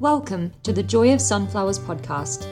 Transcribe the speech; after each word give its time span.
Welcome 0.00 0.52
to 0.62 0.74
the 0.74 0.82
Joy 0.82 1.14
of 1.14 1.22
Sunflowers 1.22 1.78
podcast. 1.78 2.46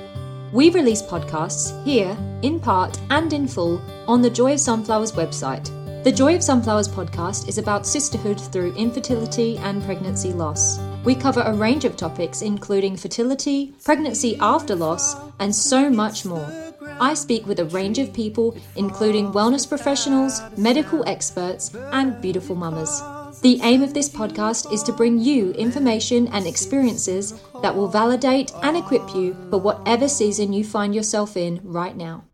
We 0.50 0.71
release 0.71 1.02
podcasts 1.02 1.84
here, 1.84 2.17
in 2.41 2.58
part 2.58 2.99
and 3.10 3.31
in 3.34 3.47
full, 3.47 3.83
on 4.08 4.23
the 4.23 4.31
Joy 4.31 4.55
of 4.55 4.60
Sunflowers 4.60 5.13
website. 5.13 5.68
The 6.04 6.10
Joy 6.10 6.36
of 6.36 6.42
Sunflowers 6.42 6.88
podcast 6.88 7.46
is 7.46 7.58
about 7.58 7.86
sisterhood 7.86 8.41
through 8.41 8.72
infertility 8.77 9.59
and 9.59 9.82
pregnancy 9.82 10.32
loss. 10.32 10.79
We 11.05 11.15
cover 11.15 11.43
a 11.43 11.53
range 11.53 11.85
of 11.85 11.99
topics, 11.99 12.41
including 12.41 12.96
fertility, 12.96 13.75
pregnancy 13.85 14.39
after 14.41 14.75
loss, 14.75 15.15
and 15.39 15.55
so 15.55 15.91
much 15.91 16.25
more. 16.25 16.51
I 16.99 17.13
speak 17.13 17.47
with 17.47 17.61
a 17.61 17.67
range 17.67 17.99
of 17.99 18.15
people, 18.15 18.57
including 18.77 19.33
wellness 19.33 19.69
professionals, 19.69 20.41
medical 20.57 21.07
experts, 21.07 21.75
and 21.93 22.19
beautiful 22.23 22.57
mamas. 22.57 23.03
The 23.45 23.61
aim 23.61 23.83
of 23.83 23.93
this 23.93 24.09
podcast 24.09 24.73
is 24.73 24.83
to 24.85 24.93
bring 24.95 25.19
you 25.19 25.51
information 25.51 26.29
and 26.29 26.47
experiences 26.47 27.39
that 27.61 27.77
will 27.77 27.89
validate 27.89 28.51
and 28.62 28.75
equip 28.75 29.15
you 29.15 29.37
for 29.51 29.59
whatever 29.59 30.09
season 30.09 30.55
you 30.55 30.65
find 30.65 30.95
yourself 30.95 31.37
in 31.37 31.61
right 31.62 31.95
now. 31.95 32.25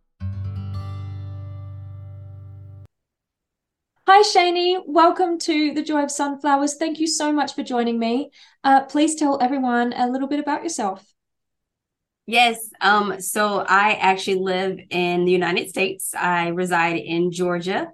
Hi, 4.06 4.22
Shanee. 4.22 4.84
Welcome 4.86 5.40
to 5.40 5.74
the 5.74 5.82
Joy 5.82 6.04
of 6.04 6.12
Sunflowers. 6.12 6.76
Thank 6.76 7.00
you 7.00 7.08
so 7.08 7.32
much 7.32 7.56
for 7.56 7.64
joining 7.64 7.98
me. 7.98 8.30
Uh, 8.62 8.82
please 8.82 9.16
tell 9.16 9.42
everyone 9.42 9.92
a 9.92 10.08
little 10.08 10.28
bit 10.28 10.38
about 10.38 10.62
yourself. 10.62 11.04
Yes. 12.26 12.70
Um, 12.80 13.20
so 13.20 13.64
I 13.66 13.94
actually 13.94 14.38
live 14.38 14.78
in 14.90 15.24
the 15.24 15.32
United 15.32 15.70
States. 15.70 16.14
I 16.14 16.50
reside 16.50 16.98
in 16.98 17.32
Georgia. 17.32 17.88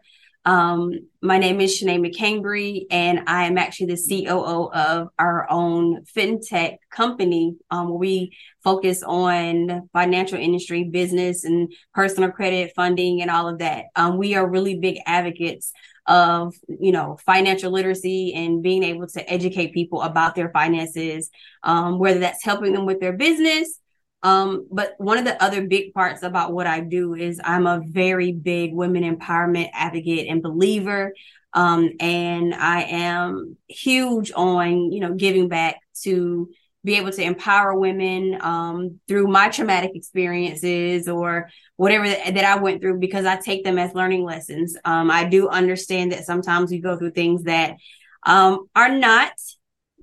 Um, 0.47 0.93
my 1.21 1.39
name 1.39 1.61
is 1.61 1.77
Shanee 1.77 1.99
McCambry, 1.99 2.87
and 2.89 3.25
I 3.27 3.47
am 3.47 3.59
actually 3.59 3.97
the 3.97 4.25
COO 4.27 4.71
of 4.73 5.09
our 5.19 5.51
own 5.51 6.05
fintech 6.05 6.77
company. 6.89 7.57
Um, 7.69 7.89
where 7.89 7.99
we 7.99 8.37
focus 8.63 9.03
on 9.03 9.89
financial 9.93 10.39
industry, 10.39 10.85
business, 10.85 11.43
and 11.43 11.73
personal 11.93 12.31
credit 12.31 12.73
funding, 12.77 13.23
and 13.23 13.31
all 13.31 13.49
of 13.49 13.59
that. 13.59 13.87
Um, 13.97 14.19
we 14.19 14.37
are 14.37 14.49
really 14.49 14.79
big 14.79 14.99
advocates 15.05 15.73
of 16.07 16.55
you 16.69 16.93
know 16.93 17.19
financial 17.27 17.73
literacy 17.73 18.33
and 18.35 18.63
being 18.63 18.85
able 18.85 19.09
to 19.09 19.29
educate 19.29 19.75
people 19.75 20.01
about 20.01 20.37
their 20.37 20.53
finances, 20.53 21.29
um, 21.65 21.99
whether 21.99 22.21
that's 22.21 22.45
helping 22.45 22.73
them 22.73 22.87
with 22.87 23.01
their 23.01 23.15
business 23.15 23.81
um, 24.27 24.67
but 24.73 24.95
one 24.99 25.19
of 25.19 25.25
the 25.25 25.41
other 25.41 25.69
big 25.69 25.95
parts 25.95 26.25
about 26.25 26.53
what 26.53 26.67
I 26.67 26.81
do 26.81 27.15
is 27.15 27.41
I'm 27.45 27.65
a 27.69 27.81
very 27.87 28.33
big 28.33 28.75
women 28.75 29.05
empowerment 29.05 29.71
advocate 29.73 30.27
and 30.29 30.43
believer. 30.43 31.15
Um, 31.53 31.93
and 32.01 32.53
I 32.53 32.83
am 32.83 33.57
huge 33.69 34.33
on, 34.35 34.91
you 34.91 34.99
know, 34.99 35.15
giving 35.15 35.47
back 35.47 35.77
to 36.03 36.51
be 36.83 36.97
able 36.97 37.13
to 37.13 37.23
empower 37.23 37.79
women 37.79 38.37
um, 38.41 38.99
through 39.07 39.29
my 39.29 39.49
traumatic 39.49 39.93
experiences 39.95 41.07
or 41.07 41.49
whatever 41.77 42.09
that, 42.09 42.35
that, 42.35 42.45
I 42.45 42.61
went 42.61 42.81
through 42.81 42.99
because 42.99 43.27
I 43.27 43.37
take 43.37 43.63
them 43.63 43.79
as 43.79 43.95
learning 43.95 44.25
lessons. 44.25 44.77
Um, 44.85 45.09
I 45.09 45.23
do 45.23 45.49
understand 45.49 46.11
that 46.11 46.27
sometimes 46.27 46.73
we 46.73 46.81
go 46.81 46.97
through 46.99 47.13
things 47.13 47.45
that 47.45 47.77
um, 48.25 48.67
are 48.75 48.91
not 48.91 49.31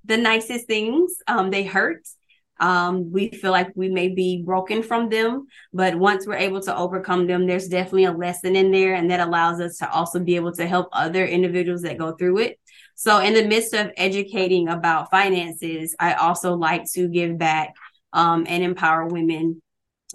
the 0.06 0.16
nicest 0.16 0.66
things. 0.66 1.14
Um, 1.28 1.52
they 1.52 1.66
hurt. 1.66 2.08
Um, 2.60 3.12
we 3.12 3.30
feel 3.30 3.52
like 3.52 3.72
we 3.76 3.90
may 3.90 4.10
be 4.10 4.44
broken 4.44 4.84
from 4.84 5.10
them, 5.10 5.48
but 5.74 5.96
once 5.96 6.28
we're 6.28 6.36
able 6.36 6.62
to 6.62 6.76
overcome 6.76 7.28
them, 7.28 7.48
there's 7.48 7.68
definitely 7.68 8.06
a 8.06 8.12
lesson 8.12 8.56
in 8.56 8.72
there, 8.72 8.94
and 8.94 9.10
that 9.12 9.20
allows 9.20 9.60
us 9.60 9.78
to 9.80 9.92
also 9.92 10.20
be 10.20 10.36
able 10.36 10.54
to 10.54 10.66
help 10.66 10.88
other 10.94 11.26
individuals 11.26 11.82
that 11.82 11.98
go 11.98 12.14
through 12.14 12.40
it. 12.40 12.60
So, 12.96 13.20
in 13.20 13.34
the 13.34 13.48
midst 13.48 13.74
of 13.74 13.92
educating 13.98 14.70
about 14.70 15.10
finances, 15.10 15.96
I 16.00 16.14
also 16.14 16.56
like 16.56 16.90
to 16.94 17.08
give 17.08 17.38
back 17.38 17.74
um, 18.14 18.46
and 18.48 18.64
empower 18.64 19.08
women. 19.08 19.62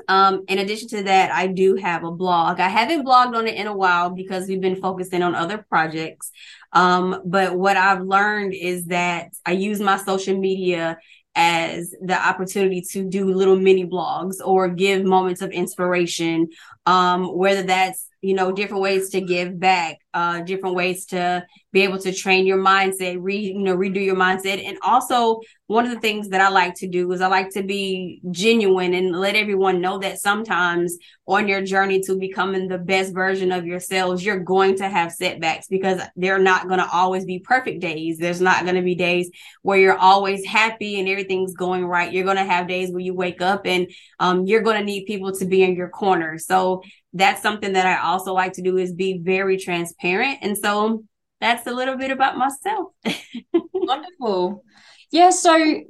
Um, 0.07 0.45
in 0.47 0.59
addition 0.59 0.89
to 0.91 1.03
that, 1.05 1.33
I 1.33 1.49
do 1.49 1.75
have 1.75 2.05
a 2.05 2.13
blog. 2.13 2.61
I 2.61 2.69
haven't 2.69 3.05
blogged 3.05 3.35
on 3.35 3.49
it 3.49 3.57
in 3.57 3.67
a 3.67 3.77
while 3.77 4.11
because 4.11 4.47
we've 4.47 4.61
been 4.61 4.81
focusing 4.81 5.23
on 5.23 5.35
other 5.35 5.59
projects. 5.69 6.31
Um, 6.73 7.23
but 7.25 7.59
what 7.59 7.77
I've 7.77 8.03
learned 8.03 8.55
is 8.55 8.87
that 8.87 9.33
I 9.45 9.53
use 9.53 9.81
my 9.81 9.97
social 9.97 10.39
media 10.39 10.99
as 11.41 11.95
the 12.03 12.19
opportunity 12.29 12.83
to 12.83 13.05
do 13.05 13.33
little 13.33 13.55
mini 13.55 13.87
blogs 13.87 14.37
or 14.45 14.69
give 14.69 15.05
moments 15.05 15.41
of 15.41 15.53
inspiration 15.53 16.49
um, 16.85 17.25
whether 17.27 17.63
that's 17.63 18.08
you 18.21 18.35
know 18.35 18.53
different 18.53 18.83
ways 18.83 19.11
to 19.11 19.21
give 19.21 19.59
back 19.59 19.99
uh, 20.15 20.41
different 20.41 20.75
ways 20.75 21.07
to 21.07 21.45
be 21.73 21.83
able 21.83 21.99
to 21.99 22.13
train 22.13 22.47
your 22.47 22.59
mindset 22.59 23.19
re 23.21 23.37
you 23.37 23.59
know 23.61 23.77
redo 23.77 24.05
your 24.05 24.17
mindset. 24.17 24.65
And 24.67 24.79
also 24.83 25.41
one 25.67 25.85
of 25.85 25.93
the 25.93 26.01
things 26.01 26.31
that 26.31 26.41
i 26.41 26.49
like 26.49 26.75
to 26.75 26.89
do 26.89 27.13
is 27.13 27.21
i 27.21 27.27
like 27.27 27.51
to 27.51 27.63
be 27.63 28.21
genuine 28.31 28.95
and 28.95 29.15
let 29.15 29.37
everyone 29.37 29.83
know 29.83 29.99
that 29.99 30.19
sometimes 30.19 30.97
on 31.27 31.47
your 31.47 31.61
journey 31.61 32.01
to 32.01 32.17
becoming 32.19 32.69
the 32.69 32.79
best 32.79 33.13
version 33.13 33.53
of 33.53 33.67
yourselves 33.67 34.25
you're 34.25 34.41
going 34.41 34.75
to 34.77 34.89
have 34.89 35.13
setbacks 35.13 35.67
because 35.69 36.01
they're 36.17 36.39
not 36.39 36.69
going 36.69 36.81
to 36.81 36.89
always 36.91 37.25
be 37.25 37.39
perfect 37.39 37.81
days. 37.81 38.19
There's 38.19 38.41
not 38.41 38.65
going 38.65 38.77
to 38.77 38.83
be 38.83 38.95
days 38.95 39.31
where 39.63 39.79
you're 39.79 39.99
always 39.99 40.45
happy 40.45 40.99
and 40.99 41.09
everything's 41.09 41.55
going 41.55 41.85
right. 41.85 42.13
You're 42.13 42.25
going 42.25 42.37
to 42.37 42.45
have 42.45 42.69
days 42.69 42.91
where 42.91 43.01
you 43.01 43.15
wake 43.15 43.41
up 43.41 43.63
and 43.67 43.91
um, 44.19 44.47
you're 44.47 44.63
going 44.63 44.79
to 44.79 44.85
need 44.85 45.07
people 45.07 45.33
to 45.33 45.45
be 45.45 45.63
in 45.63 45.75
your 45.75 45.89
corner. 45.89 46.39
So 46.39 46.83
that's 47.13 47.43
something 47.43 47.73
that 47.73 47.87
I 47.87 48.07
also 48.07 48.35
like 48.35 48.55
to 48.55 48.63
do 48.63 48.77
is 48.77 48.93
be 48.93 49.19
very 49.19 49.57
transparent. 49.57 50.39
And 50.43 50.57
so 50.57 51.05
that's 51.41 51.67
a 51.67 51.73
little 51.73 51.97
bit 51.97 52.11
about 52.11 52.37
myself. 52.37 52.89
Wonderful. 53.73 54.65
Yeah. 55.11 55.31
So 55.31 55.83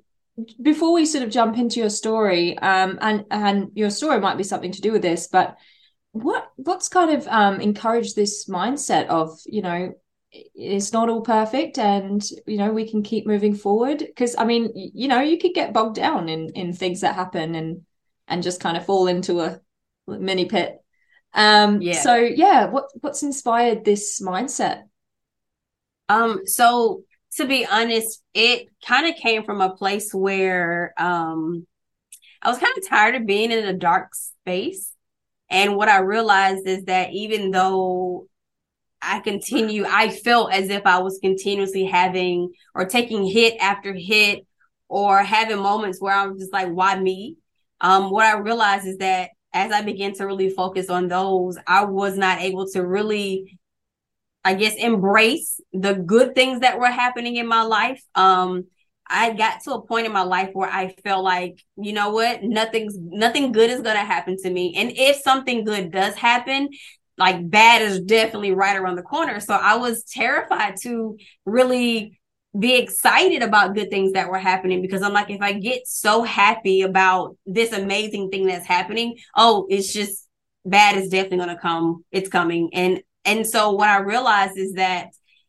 before 0.62 0.92
we 0.92 1.06
sort 1.06 1.24
of 1.24 1.30
jump 1.30 1.58
into 1.58 1.80
your 1.80 1.90
story, 1.90 2.56
um, 2.58 2.98
and 3.00 3.24
and 3.30 3.70
your 3.74 3.90
story 3.90 4.20
might 4.20 4.36
be 4.36 4.44
something 4.44 4.72
to 4.72 4.80
do 4.80 4.92
with 4.92 5.02
this, 5.02 5.26
but 5.26 5.56
what 6.12 6.50
what's 6.56 6.88
kind 6.88 7.10
of 7.10 7.26
um, 7.28 7.60
encouraged 7.60 8.14
this 8.14 8.48
mindset 8.48 9.06
of 9.06 9.38
you 9.46 9.62
know 9.62 9.92
it's 10.30 10.92
not 10.92 11.08
all 11.08 11.22
perfect 11.22 11.78
and 11.78 12.22
you 12.46 12.58
know 12.58 12.70
we 12.70 12.88
can 12.88 13.02
keep 13.02 13.26
moving 13.26 13.54
forward 13.54 13.98
because 13.98 14.36
i 14.36 14.44
mean 14.44 14.70
you 14.74 15.08
know 15.08 15.22
you 15.22 15.38
could 15.38 15.54
get 15.54 15.72
bogged 15.72 15.96
down 15.96 16.28
in 16.28 16.50
in 16.50 16.70
things 16.70 17.00
that 17.00 17.14
happen 17.14 17.54
and 17.54 17.80
and 18.28 18.42
just 18.42 18.60
kind 18.60 18.76
of 18.76 18.84
fall 18.84 19.06
into 19.06 19.40
a 19.40 19.58
mini 20.06 20.44
pit. 20.46 20.82
Um, 21.34 21.82
yeah. 21.82 22.00
So 22.00 22.16
yeah, 22.16 22.66
what 22.66 22.86
what's 23.00 23.22
inspired 23.22 23.84
this 23.84 24.20
mindset? 24.20 24.82
Um, 26.08 26.46
so 26.46 27.02
to 27.36 27.46
be 27.46 27.66
honest, 27.66 28.22
it 28.34 28.68
kind 28.86 29.06
of 29.06 29.16
came 29.16 29.44
from 29.44 29.60
a 29.60 29.74
place 29.74 30.12
where 30.12 30.94
um 30.98 31.66
I 32.42 32.48
was 32.48 32.58
kind 32.58 32.76
of 32.76 32.88
tired 32.88 33.14
of 33.16 33.26
being 33.26 33.50
in 33.50 33.64
a 33.64 33.72
dark 33.72 34.14
space. 34.14 34.92
And 35.50 35.76
what 35.76 35.88
I 35.88 35.98
realized 36.00 36.66
is 36.66 36.84
that 36.84 37.12
even 37.12 37.50
though 37.50 38.28
I 39.00 39.20
continue, 39.20 39.84
I 39.86 40.10
felt 40.10 40.52
as 40.52 40.68
if 40.68 40.82
I 40.86 40.98
was 40.98 41.18
continuously 41.20 41.84
having 41.84 42.52
or 42.74 42.84
taking 42.84 43.24
hit 43.24 43.56
after 43.60 43.92
hit 43.92 44.46
or 44.88 45.18
having 45.22 45.58
moments 45.58 46.00
where 46.00 46.14
I 46.14 46.26
was 46.26 46.40
just 46.40 46.52
like, 46.52 46.68
why 46.68 46.98
me? 46.98 47.36
Um, 47.80 48.10
what 48.10 48.26
I 48.26 48.38
realized 48.38 48.86
is 48.86 48.98
that 48.98 49.30
as 49.58 49.72
I 49.72 49.82
began 49.82 50.14
to 50.14 50.26
really 50.26 50.50
focus 50.50 50.88
on 50.88 51.08
those, 51.08 51.58
I 51.66 51.84
was 51.84 52.16
not 52.16 52.40
able 52.40 52.68
to 52.68 52.86
really, 52.86 53.58
I 54.44 54.54
guess, 54.54 54.74
embrace 54.76 55.60
the 55.72 55.94
good 55.94 56.34
things 56.34 56.60
that 56.60 56.78
were 56.78 56.86
happening 56.86 57.36
in 57.36 57.46
my 57.46 57.62
life. 57.62 58.02
Um, 58.14 58.66
I 59.10 59.32
got 59.32 59.62
to 59.64 59.72
a 59.74 59.82
point 59.82 60.06
in 60.06 60.12
my 60.12 60.22
life 60.22 60.50
where 60.52 60.68
I 60.68 60.94
felt 61.02 61.24
like, 61.24 61.64
you 61.76 61.92
know 61.92 62.10
what, 62.10 62.42
nothing's 62.42 62.94
nothing 62.98 63.52
good 63.52 63.70
is 63.70 63.80
gonna 63.80 64.04
happen 64.04 64.36
to 64.42 64.50
me. 64.50 64.74
And 64.76 64.92
if 64.94 65.16
something 65.16 65.64
good 65.64 65.90
does 65.90 66.14
happen, 66.14 66.68
like 67.16 67.48
bad 67.50 67.82
is 67.82 68.00
definitely 68.00 68.52
right 68.52 68.76
around 68.76 68.96
the 68.96 69.02
corner. 69.02 69.40
So 69.40 69.54
I 69.54 69.76
was 69.76 70.04
terrified 70.04 70.76
to 70.82 71.16
really 71.44 72.17
be 72.58 72.76
excited 72.76 73.42
about 73.42 73.74
good 73.74 73.90
things 73.90 74.12
that 74.12 74.28
were 74.28 74.38
happening 74.38 74.82
because 74.82 75.02
I'm 75.02 75.12
like, 75.12 75.30
if 75.30 75.40
I 75.40 75.52
get 75.52 75.86
so 75.86 76.22
happy 76.22 76.82
about 76.82 77.36
this 77.46 77.72
amazing 77.72 78.30
thing 78.30 78.46
that's 78.46 78.66
happening, 78.66 79.16
oh, 79.36 79.66
it's 79.68 79.92
just 79.92 80.26
bad 80.64 80.96
is 80.96 81.08
definitely 81.08 81.38
going 81.38 81.56
to 81.56 81.62
come. 81.62 82.04
It's 82.10 82.28
coming. 82.28 82.70
And, 82.72 83.02
and 83.24 83.46
so 83.46 83.72
what 83.72 83.88
I 83.88 83.98
realized 83.98 84.56
is 84.56 84.74
that 84.74 85.08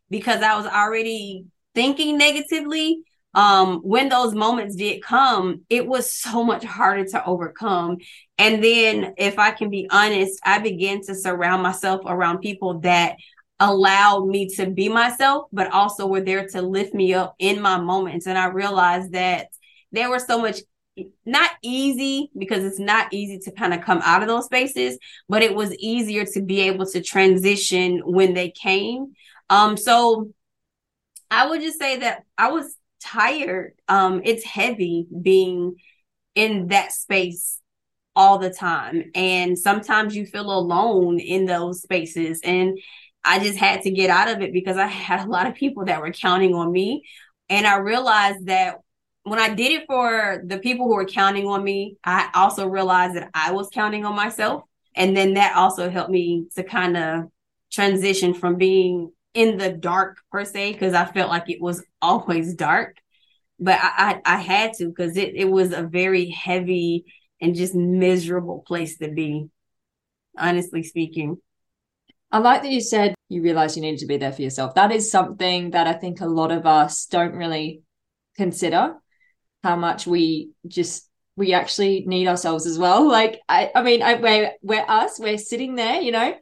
because 0.09 0.41
I 0.41 0.55
was 0.55 0.65
already 0.65 1.45
thinking 1.73 2.17
negatively, 2.17 3.03
um, 3.33 3.81
when 3.83 4.09
those 4.09 4.33
moments 4.33 4.75
did 4.75 5.03
come, 5.03 5.61
it 5.69 5.85
was 5.85 6.11
so 6.11 6.43
much 6.43 6.63
harder 6.63 7.05
to 7.05 7.25
overcome. 7.25 7.97
And 8.37 8.63
then, 8.63 9.13
if 9.17 9.37
I 9.37 9.51
can 9.51 9.69
be 9.69 9.87
honest, 9.91 10.39
I 10.43 10.59
began 10.59 11.01
to 11.03 11.13
surround 11.13 11.61
myself 11.61 12.01
around 12.05 12.39
people 12.39 12.79
that 12.79 13.17
allowed 13.59 14.27
me 14.27 14.47
to 14.55 14.69
be 14.69 14.89
myself, 14.89 15.47
but 15.51 15.71
also 15.71 16.07
were 16.07 16.21
there 16.21 16.47
to 16.49 16.61
lift 16.61 16.93
me 16.93 17.13
up 17.13 17.35
in 17.39 17.61
my 17.61 17.79
moments. 17.79 18.25
And 18.25 18.37
I 18.37 18.47
realized 18.47 19.13
that 19.13 19.47
there 19.91 20.09
were 20.09 20.19
so 20.19 20.39
much 20.39 20.59
not 21.25 21.51
easy 21.61 22.29
because 22.37 22.63
it's 22.63 22.79
not 22.79 23.13
easy 23.13 23.39
to 23.39 23.51
kind 23.51 23.73
of 23.73 23.81
come 23.81 24.01
out 24.03 24.21
of 24.21 24.27
those 24.27 24.45
spaces, 24.45 24.97
but 25.27 25.43
it 25.43 25.55
was 25.55 25.75
easier 25.75 26.25
to 26.25 26.41
be 26.41 26.61
able 26.61 26.85
to 26.87 27.01
transition 27.01 28.01
when 28.05 28.33
they 28.33 28.51
came. 28.51 29.13
Um, 29.49 29.77
so 29.77 30.31
I 31.31 31.47
would 31.47 31.61
just 31.61 31.79
say 31.79 31.99
that 31.99 32.23
I 32.37 32.51
was 32.51 32.75
tired. 33.01 33.73
Um, 33.87 34.21
it's 34.23 34.43
heavy 34.43 35.07
being 35.21 35.75
in 36.35 36.67
that 36.67 36.91
space 36.91 37.59
all 38.15 38.37
the 38.37 38.49
time. 38.49 39.11
And 39.15 39.57
sometimes 39.57 40.15
you 40.15 40.25
feel 40.25 40.51
alone 40.51 41.19
in 41.19 41.45
those 41.45 41.81
spaces. 41.81 42.41
And 42.43 42.77
I 43.29 43.37
just 43.37 43.59
had 43.59 43.83
to 43.83 43.91
get 43.91 44.09
out 44.09 44.27
of 44.27 44.41
it 44.41 44.51
because 44.51 44.77
I 44.77 44.87
had 44.87 45.25
a 45.25 45.29
lot 45.29 45.45
of 45.45 45.53
people 45.53 45.85
that 45.85 46.01
were 46.01 46.11
counting 46.11 46.55
on 46.55 46.71
me. 46.71 47.03
And 47.47 47.67
I 47.67 47.77
realized 47.77 48.47
that 48.47 48.77
when 49.23 49.37
I 49.37 49.53
did 49.53 49.71
it 49.71 49.85
for 49.85 50.41
the 50.45 50.57
people 50.57 50.87
who 50.87 50.95
were 50.95 51.05
counting 51.05 51.45
on 51.45 51.63
me, 51.63 51.97
I 52.03 52.31
also 52.33 52.67
realized 52.67 53.15
that 53.15 53.29
I 53.35 53.51
was 53.51 53.69
counting 53.71 54.03
on 54.03 54.15
myself. 54.15 54.63
And 54.95 55.15
then 55.15 55.35
that 55.35 55.55
also 55.55 55.91
helped 55.91 56.09
me 56.09 56.47
to 56.55 56.63
kind 56.63 56.97
of 56.97 57.25
transition 57.71 58.33
from 58.33 58.55
being 58.55 59.11
in 59.35 59.57
the 59.57 59.71
dark 59.71 60.17
per 60.31 60.43
se, 60.43 60.73
because 60.73 60.95
I 60.95 61.05
felt 61.05 61.29
like 61.29 61.51
it 61.51 61.61
was 61.61 61.85
always 62.01 62.55
dark. 62.55 62.97
But 63.59 63.77
I, 63.79 64.21
I, 64.25 64.37
I 64.37 64.37
had 64.37 64.73
to 64.77 64.87
because 64.87 65.17
it, 65.17 65.35
it 65.35 65.49
was 65.49 65.71
a 65.71 65.83
very 65.83 66.29
heavy 66.29 67.05
and 67.39 67.55
just 67.55 67.75
miserable 67.75 68.63
place 68.65 68.97
to 68.97 69.11
be, 69.11 69.49
honestly 70.35 70.81
speaking. 70.81 71.37
I 72.31 72.39
like 72.39 72.61
that 72.61 72.71
you 72.71 72.81
said 72.81 73.15
you 73.27 73.41
realize 73.41 73.75
you 73.75 73.81
needed 73.81 73.99
to 74.01 74.05
be 74.05 74.17
there 74.17 74.31
for 74.31 74.41
yourself. 74.41 74.75
That 74.75 74.91
is 74.91 75.11
something 75.11 75.71
that 75.71 75.87
I 75.87 75.93
think 75.93 76.21
a 76.21 76.27
lot 76.27 76.51
of 76.51 76.65
us 76.65 77.05
don't 77.07 77.35
really 77.35 77.81
consider 78.35 78.95
how 79.63 79.75
much 79.75 80.05
we 80.05 80.51
just 80.67 81.09
we 81.35 81.53
actually 81.53 82.03
need 82.05 82.27
ourselves 82.27 82.65
as 82.65 82.77
well. 82.77 83.07
Like 83.19 83.41
I, 83.49 83.71
I 83.73 83.81
mean, 83.81 84.03
I, 84.03 84.15
we're 84.15 84.51
we're 84.61 84.85
us. 84.87 85.19
We're 85.19 85.37
sitting 85.37 85.75
there, 85.75 86.01
you 86.01 86.11
know, 86.11 86.35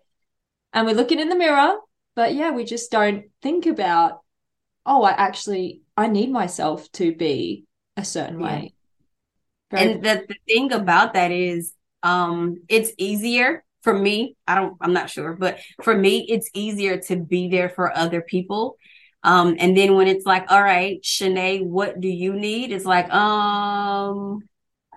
and 0.74 0.86
we're 0.86 0.96
looking 0.96 1.20
in 1.20 1.30
the 1.30 1.36
mirror. 1.36 1.78
But 2.16 2.34
yeah, 2.34 2.52
we 2.52 2.66
just 2.66 2.92
don't 2.92 3.26
think 3.42 3.66
about. 3.66 4.22
Oh, 4.86 5.04
I 5.04 5.12
actually 5.12 5.82
I 5.96 6.08
need 6.08 6.32
myself 6.32 6.92
to 6.94 7.14
be 7.16 7.66
a 7.96 8.04
certain 8.04 8.40
way. 8.40 8.74
Very- 9.72 9.94
and 9.94 10.04
the, 10.04 10.26
the 10.28 10.36
thing 10.48 10.72
about 10.72 11.14
that 11.14 11.32
is, 11.32 11.74
um, 12.04 12.62
it's 12.70 12.92
easier 12.98 13.66
for 13.82 13.94
me. 13.94 14.36
I 14.48 14.56
don't. 14.56 14.76
I'm 14.82 14.94
not 14.94 15.10
sure, 15.10 15.34
but 15.34 15.60
for 15.84 15.96
me, 15.96 16.26
it's 16.30 16.50
easier 16.54 16.98
to 17.08 17.16
be 17.16 17.50
there 17.50 17.70
for 17.70 17.96
other 17.96 18.22
people 18.22 18.78
um, 19.24 19.56
and 19.60 19.76
then 19.76 19.96
when 19.96 20.08
it's 20.08 20.26
like, 20.26 20.50
all 20.50 20.64
right, 20.64 21.02
Shanee, 21.04 21.66
what 21.66 22.00
do 22.00 22.08
you 22.08 22.34
need? 22.34 22.72
It's 22.72 22.86
like, 22.86 23.12
um, 23.14 24.40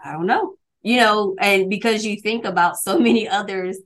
I 0.03 0.13
don't 0.13 0.27
know, 0.27 0.55
you 0.83 0.99
know, 0.99 1.35
and 1.41 1.69
because 1.69 2.05
you 2.05 2.21
think 2.21 2.45
about 2.45 2.77
so 2.79 2.99
many 3.01 3.29
others 3.29 3.79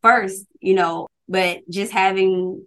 first, 0.00 0.46
you 0.60 0.74
know, 0.74 1.08
but 1.28 1.68
just 1.68 1.92
having 1.92 2.64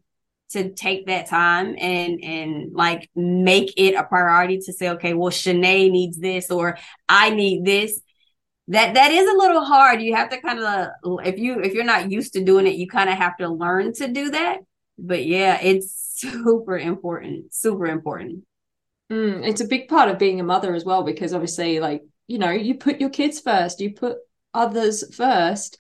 to 0.51 0.73
take 0.73 1.05
that 1.05 1.27
time 1.27 1.75
and 1.79 2.21
and 2.21 2.73
like 2.73 3.09
make 3.15 3.73
it 3.77 3.95
a 3.95 4.03
priority 4.03 4.57
to 4.57 4.73
say, 4.73 4.89
okay, 4.89 5.13
well, 5.13 5.31
Shanee 5.31 5.89
needs 5.89 6.17
this 6.17 6.51
or 6.51 6.77
I 7.07 7.29
need 7.29 7.63
this. 7.63 8.01
That 8.71 8.93
that 8.93 9.11
is 9.11 9.29
a 9.29 9.37
little 9.37 9.65
hard. 9.65 10.01
You 10.01 10.15
have 10.15 10.29
to 10.29 10.39
kind 10.39 10.59
of 10.59 11.25
if 11.25 11.37
you 11.37 11.59
if 11.59 11.73
you're 11.73 11.83
not 11.83 12.09
used 12.09 12.33
to 12.33 12.43
doing 12.43 12.67
it, 12.67 12.75
you 12.75 12.87
kind 12.87 13.09
of 13.09 13.17
have 13.17 13.35
to 13.37 13.49
learn 13.49 13.91
to 13.95 14.07
do 14.07 14.31
that. 14.31 14.59
But 14.97 15.25
yeah, 15.25 15.59
it's 15.61 15.93
super 16.15 16.77
important, 16.77 17.53
super 17.53 17.87
important. 17.87 18.45
Mm, 19.11 19.45
it's 19.45 19.59
a 19.59 19.67
big 19.67 19.89
part 19.89 20.07
of 20.07 20.17
being 20.17 20.39
a 20.39 20.43
mother 20.43 20.73
as 20.73 20.85
well, 20.85 21.03
because 21.03 21.33
obviously, 21.33 21.81
like, 21.81 22.01
you 22.27 22.39
know, 22.39 22.51
you 22.51 22.75
put 22.75 23.01
your 23.01 23.09
kids 23.09 23.41
first, 23.41 23.81
you 23.81 23.93
put 23.93 24.19
others 24.53 25.03
first. 25.13 25.77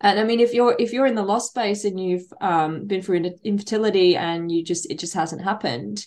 And 0.00 0.18
I 0.18 0.24
mean, 0.24 0.40
if 0.40 0.52
you're 0.52 0.74
if 0.76 0.92
you're 0.92 1.06
in 1.06 1.14
the 1.14 1.22
lost 1.22 1.50
space 1.50 1.84
and 1.84 2.00
you've 2.00 2.26
um, 2.40 2.88
been 2.88 3.02
through 3.02 3.22
infertility 3.44 4.16
and 4.16 4.50
you 4.50 4.64
just 4.64 4.90
it 4.90 4.98
just 4.98 5.14
hasn't 5.14 5.42
happened, 5.42 6.04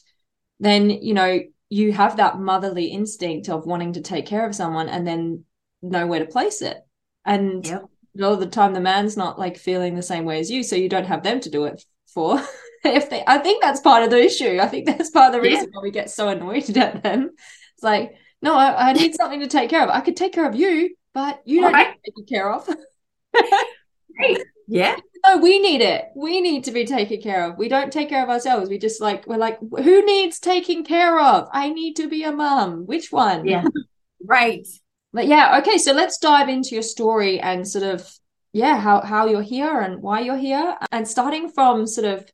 then 0.60 0.90
you 0.90 1.14
know 1.14 1.40
you 1.70 1.94
have 1.94 2.18
that 2.18 2.40
motherly 2.40 2.88
instinct 2.88 3.48
of 3.48 3.66
wanting 3.66 3.94
to 3.94 4.02
take 4.02 4.26
care 4.26 4.46
of 4.46 4.54
someone 4.54 4.90
and 4.90 5.08
then 5.08 5.46
know 5.82 6.08
where 6.08 6.20
to 6.20 6.26
place 6.26 6.62
it. 6.62 6.78
And 7.26 7.66
yep. 7.66 7.84
a 8.18 8.22
lot 8.22 8.34
of 8.34 8.40
the 8.40 8.48
time, 8.48 8.74
the 8.74 8.80
man's 8.80 9.18
not 9.18 9.40
like 9.40 9.58
feeling 9.58 9.96
the 9.96 10.02
same 10.02 10.26
way 10.26 10.40
as 10.40 10.50
you, 10.50 10.64
so 10.64 10.76
you 10.76 10.90
don't 10.90 11.06
have 11.06 11.24
them 11.24 11.40
to 11.42 11.50
do 11.50 11.66
it 11.66 11.84
for. 12.08 12.42
if 12.84 13.10
they 13.10 13.24
I 13.28 13.38
think 13.40 13.62
that's 13.62 13.82
part 13.82 14.04
of 14.04 14.10
the 14.10 14.24
issue. 14.24 14.60
I 14.62 14.68
think 14.68 14.86
that's 14.86 15.10
part 15.10 15.34
of 15.34 15.34
the 15.34 15.48
reason 15.48 15.66
yeah. 15.66 15.72
why 15.74 15.84
we 15.84 15.92
get 15.92 16.10
so 16.10 16.30
annoyed 16.30 16.76
at 16.78 17.04
them. 17.04 17.32
It's 17.76 17.84
like, 17.84 18.16
no, 18.42 18.56
I, 18.56 18.90
I, 18.90 18.94
need 18.94 19.16
something 19.16 19.40
to 19.42 19.48
take 19.48 19.70
care 19.70 19.84
of. 19.84 19.90
I 19.90 20.02
could 20.02 20.16
take 20.16 20.34
care 20.34 20.48
of 20.48 20.56
you, 20.56 20.96
but 21.14 21.42
you 21.46 21.62
don't 21.62 21.74
right. 21.74 21.90
need 21.90 22.02
to 22.06 22.12
take 22.22 22.30
care 22.30 22.52
of. 22.52 22.68
right. 24.20 24.38
Yeah. 24.68 24.96
No, 25.26 25.38
we 25.38 25.60
need 25.60 25.82
it. 25.82 26.06
We 26.16 26.42
need 26.42 26.64
to 26.66 26.72
be 26.72 26.86
taken 26.86 27.22
care 27.22 27.44
of. 27.44 27.58
We 27.58 27.68
don't 27.68 27.92
take 27.92 28.10
care 28.10 28.24
of 28.24 28.30
ourselves. 28.30 28.70
We 28.70 28.78
just 28.78 29.02
like 29.02 29.26
we're 29.26 29.38
like, 29.38 29.60
who 29.60 30.06
needs 30.06 30.40
taking 30.40 30.84
care 30.84 31.20
of? 31.20 31.48
I 31.52 31.70
need 31.70 31.96
to 31.96 32.08
be 32.08 32.24
a 32.24 32.32
mum. 32.32 32.86
Which 32.86 33.12
one? 33.12 33.46
Yeah. 33.46 33.64
right. 34.24 34.68
But 35.18 35.26
yeah, 35.26 35.58
okay. 35.58 35.80
So 35.80 35.94
let's 35.94 36.20
dive 36.20 36.48
into 36.48 36.76
your 36.76 36.84
story 36.84 37.40
and 37.40 37.68
sort 37.68 37.84
of 37.84 38.08
yeah, 38.54 38.78
how 38.78 39.02
how 39.02 39.26
you're 39.26 39.42
here 39.42 39.82
and 39.82 40.00
why 40.00 40.20
you're 40.20 40.38
here. 40.38 40.78
And 40.92 41.08
starting 41.08 41.50
from 41.50 41.88
sort 41.88 42.06
of 42.06 42.30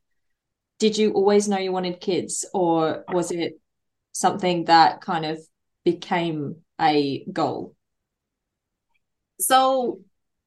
did 0.78 0.98
you 0.98 1.12
always 1.12 1.48
know 1.48 1.56
you 1.56 1.72
wanted 1.72 1.98
kids 1.98 2.44
or 2.52 3.04
was 3.08 3.30
it 3.30 3.54
something 4.12 4.66
that 4.66 5.00
kind 5.00 5.24
of 5.24 5.38
became 5.82 6.56
a 6.78 7.24
goal? 7.32 7.74
So 9.40 10.00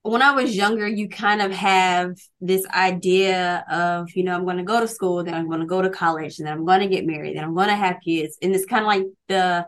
when 0.03 0.21
I 0.21 0.33
was 0.33 0.55
younger, 0.55 0.87
you 0.87 1.09
kind 1.09 1.41
of 1.41 1.51
have 1.51 2.19
this 2.39 2.67
idea 2.67 3.65
of, 3.67 4.11
you 4.15 4.23
know, 4.23 4.35
I'm 4.35 4.45
going 4.45 4.57
to 4.57 4.63
go 4.63 4.79
to 4.79 4.87
school, 4.87 5.23
then 5.23 5.33
I'm 5.33 5.47
going 5.47 5.61
to 5.61 5.65
go 5.65 5.81
to 5.81 5.89
college, 5.89 6.37
and 6.37 6.47
then 6.47 6.53
I'm 6.53 6.65
going 6.65 6.81
to 6.81 6.87
get 6.87 7.07
married, 7.07 7.35
then 7.35 7.43
I'm 7.43 7.55
going 7.55 7.69
to 7.69 7.75
have 7.75 7.97
kids. 8.05 8.37
And 8.43 8.53
it's 8.53 8.65
kind 8.65 8.83
of 8.83 8.87
like 8.87 9.05
the 9.27 9.65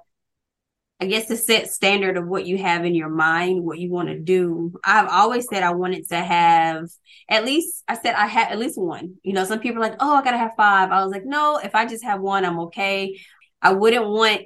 I 1.01 1.05
guess 1.05 1.27
the 1.27 1.37
set 1.37 1.71
standard 1.71 2.17
of 2.17 2.27
what 2.27 2.45
you 2.45 2.57
have 2.57 2.83
in 2.83 2.93
your 2.93 3.09
mind, 3.09 3.63
what 3.63 3.79
you 3.79 3.89
want 3.89 4.09
to 4.09 4.19
do. 4.19 4.73
I've 4.83 5.07
always 5.07 5.47
said 5.49 5.63
I 5.63 5.73
wanted 5.73 6.09
to 6.09 6.17
have 6.17 6.89
at 7.29 7.45
least, 7.45 7.83
I 7.87 7.95
said 7.95 8.15
I 8.15 8.27
had 8.27 8.51
at 8.51 8.59
least 8.59 8.77
one. 8.77 9.15
You 9.23 9.33
know, 9.33 9.45
some 9.45 9.59
people 9.59 9.77
are 9.81 9.87
like, 9.89 9.97
oh, 10.01 10.15
I 10.15 10.23
got 10.23 10.31
to 10.31 10.37
have 10.37 10.55
five. 10.57 10.91
I 10.91 11.03
was 11.03 11.11
like, 11.11 11.25
no, 11.25 11.57
if 11.57 11.73
I 11.73 11.85
just 11.85 12.03
have 12.03 12.19
one, 12.19 12.43
I'm 12.43 12.59
okay. 12.61 13.17
I 13.61 13.71
wouldn't 13.73 14.07
want 14.07 14.41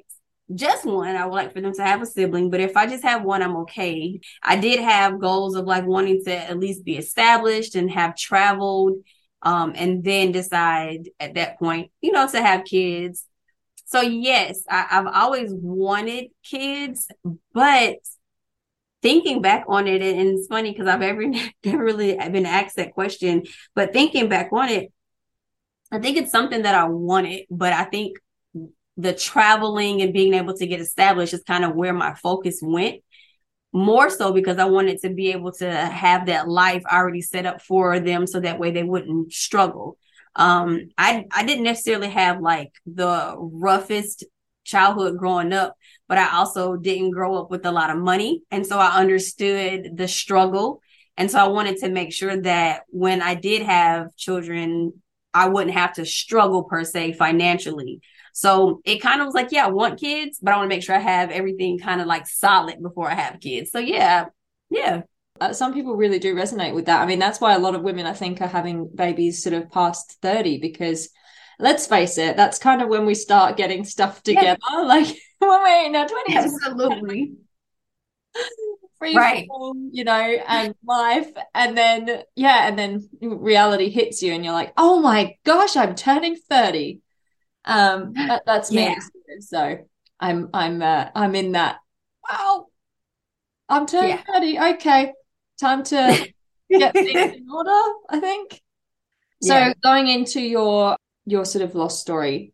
just 0.54 0.84
one. 0.84 1.16
I 1.16 1.26
would 1.26 1.34
like 1.34 1.52
for 1.52 1.60
them 1.60 1.74
to 1.74 1.82
have 1.82 2.02
a 2.02 2.06
sibling, 2.06 2.50
but 2.50 2.60
if 2.60 2.76
I 2.76 2.86
just 2.86 3.02
have 3.02 3.24
one, 3.24 3.42
I'm 3.42 3.56
okay. 3.58 4.20
I 4.42 4.56
did 4.56 4.80
have 4.80 5.20
goals 5.20 5.56
of 5.56 5.64
like 5.64 5.86
wanting 5.86 6.22
to 6.24 6.36
at 6.36 6.58
least 6.58 6.84
be 6.84 6.98
established 6.98 7.74
and 7.74 7.90
have 7.90 8.16
traveled, 8.16 8.98
um, 9.42 9.72
and 9.74 10.04
then 10.04 10.32
decide 10.32 11.08
at 11.18 11.34
that 11.34 11.58
point, 11.58 11.90
you 12.00 12.12
know, 12.12 12.28
to 12.28 12.42
have 12.42 12.64
kids. 12.64 13.26
So 13.84 14.00
yes, 14.00 14.62
I, 14.68 14.86
I've 14.90 15.06
always 15.06 15.50
wanted 15.52 16.30
kids, 16.42 17.08
but 17.52 17.96
thinking 19.02 19.42
back 19.42 19.64
on 19.68 19.86
it, 19.86 20.02
and 20.02 20.38
it's 20.38 20.46
funny 20.46 20.72
because 20.72 20.88
I've 20.88 21.02
ever 21.02 21.22
never 21.64 21.84
really 21.84 22.16
been 22.16 22.46
asked 22.46 22.76
that 22.76 22.94
question, 22.94 23.44
but 23.74 23.92
thinking 23.92 24.28
back 24.28 24.48
on 24.52 24.68
it, 24.68 24.92
I 25.92 25.98
think 25.98 26.16
it's 26.16 26.32
something 26.32 26.62
that 26.62 26.74
I 26.74 26.88
wanted, 26.88 27.46
but 27.50 27.72
I 27.72 27.84
think 27.84 28.16
the 28.96 29.12
traveling 29.12 30.02
and 30.02 30.12
being 30.12 30.34
able 30.34 30.54
to 30.56 30.66
get 30.66 30.80
established 30.80 31.34
is 31.34 31.42
kind 31.46 31.64
of 31.64 31.74
where 31.74 31.92
my 31.92 32.14
focus 32.14 32.60
went. 32.62 33.02
More 33.72 34.08
so 34.08 34.32
because 34.32 34.58
I 34.58 34.66
wanted 34.66 35.00
to 35.00 35.10
be 35.10 35.32
able 35.32 35.52
to 35.54 35.70
have 35.70 36.26
that 36.26 36.48
life 36.48 36.84
already 36.90 37.20
set 37.20 37.44
up 37.44 37.60
for 37.60 37.98
them 37.98 38.26
so 38.26 38.40
that 38.40 38.60
way 38.60 38.70
they 38.70 38.84
wouldn't 38.84 39.32
struggle 39.32 39.98
um 40.36 40.80
i 40.98 41.24
i 41.32 41.44
didn't 41.44 41.64
necessarily 41.64 42.08
have 42.08 42.40
like 42.40 42.72
the 42.86 43.34
roughest 43.38 44.24
childhood 44.64 45.18
growing 45.18 45.52
up 45.52 45.76
but 46.08 46.18
i 46.18 46.36
also 46.36 46.76
didn't 46.76 47.10
grow 47.10 47.36
up 47.36 47.50
with 47.50 47.66
a 47.66 47.72
lot 47.72 47.90
of 47.90 47.98
money. 47.98 48.42
And 48.50 48.66
so 48.66 48.78
i 48.78 48.96
understood 48.96 49.96
the 49.96 50.08
struggle. 50.08 50.80
And 51.16 51.30
so 51.30 51.38
i 51.38 51.48
wanted 51.48 51.78
to 51.78 51.88
make 51.88 52.12
sure 52.12 52.40
that 52.42 52.82
when 52.88 53.22
i 53.22 53.34
did 53.34 53.62
have 53.62 54.14
children 54.16 54.94
i 55.32 55.48
wouldn't 55.48 55.74
have 55.76 55.94
to 55.94 56.06
struggle 56.06 56.64
per 56.64 56.84
se 56.84 57.12
financially. 57.12 58.00
So 58.32 58.80
it 58.84 58.98
kind 59.00 59.20
of 59.20 59.26
was 59.26 59.34
like 59.34 59.52
yeah 59.52 59.66
i 59.66 59.70
want 59.70 60.00
kids 60.00 60.38
but 60.42 60.54
i 60.54 60.56
want 60.56 60.70
to 60.70 60.74
make 60.74 60.82
sure 60.82 60.96
i 60.96 60.98
have 60.98 61.30
everything 61.30 61.78
kind 61.78 62.00
of 62.00 62.06
like 62.06 62.26
solid 62.26 62.82
before 62.82 63.10
i 63.10 63.14
have 63.14 63.40
kids. 63.40 63.70
So 63.70 63.78
yeah 63.78 64.26
yeah 64.70 65.02
uh, 65.40 65.52
some 65.52 65.74
people 65.74 65.96
really 65.96 66.18
do 66.18 66.34
resonate 66.34 66.74
with 66.74 66.86
that. 66.86 67.02
I 67.02 67.06
mean, 67.06 67.18
that's 67.18 67.40
why 67.40 67.54
a 67.54 67.58
lot 67.58 67.74
of 67.74 67.82
women, 67.82 68.06
I 68.06 68.12
think, 68.12 68.40
are 68.40 68.46
having 68.46 68.88
babies 68.94 69.42
sort 69.42 69.54
of 69.54 69.70
past 69.70 70.18
30 70.22 70.58
because 70.58 71.08
let's 71.58 71.86
face 71.86 72.18
it, 72.18 72.36
that's 72.36 72.58
kind 72.58 72.80
of 72.82 72.88
when 72.88 73.04
we 73.04 73.14
start 73.14 73.56
getting 73.56 73.84
stuff 73.84 74.22
together. 74.22 74.58
Yeah. 74.72 74.82
Like 74.84 75.08
when 75.38 75.62
we're 75.62 75.86
in 75.86 75.96
our 75.96 76.06
20s. 76.06 76.36
Absolutely. 76.36 77.32
Free 78.98 79.16
right. 79.16 79.46
Form, 79.48 79.90
you 79.92 80.04
know, 80.04 80.36
and 80.46 80.74
life. 80.86 81.30
And 81.52 81.76
then, 81.76 82.22
yeah, 82.36 82.68
and 82.68 82.78
then 82.78 83.08
reality 83.20 83.90
hits 83.90 84.22
you 84.22 84.32
and 84.32 84.44
you're 84.44 84.54
like, 84.54 84.72
oh 84.76 85.00
my 85.00 85.36
gosh, 85.44 85.76
I'm 85.76 85.94
turning 85.94 86.36
30. 86.36 87.00
Um, 87.64 88.12
that, 88.14 88.42
that's 88.46 88.70
me. 88.70 88.84
Yeah. 88.84 88.98
So 89.40 89.78
I'm, 90.20 90.48
I'm, 90.54 90.80
uh, 90.80 91.08
I'm 91.14 91.34
in 91.34 91.52
that. 91.52 91.78
Wow. 92.30 92.66
I'm 93.68 93.86
turning 93.86 94.10
yeah. 94.10 94.22
30. 94.32 94.58
Okay 94.76 95.12
time 95.58 95.82
to 95.84 96.32
get 96.70 96.92
things 96.92 97.36
in 97.36 97.46
order, 97.50 97.70
I 98.08 98.20
think. 98.20 98.60
So 99.42 99.54
yeah. 99.54 99.72
going 99.82 100.08
into 100.08 100.40
your 100.40 100.96
your 101.26 101.44
sort 101.44 101.64
of 101.64 101.74
lost 101.74 102.00
story, 102.00 102.52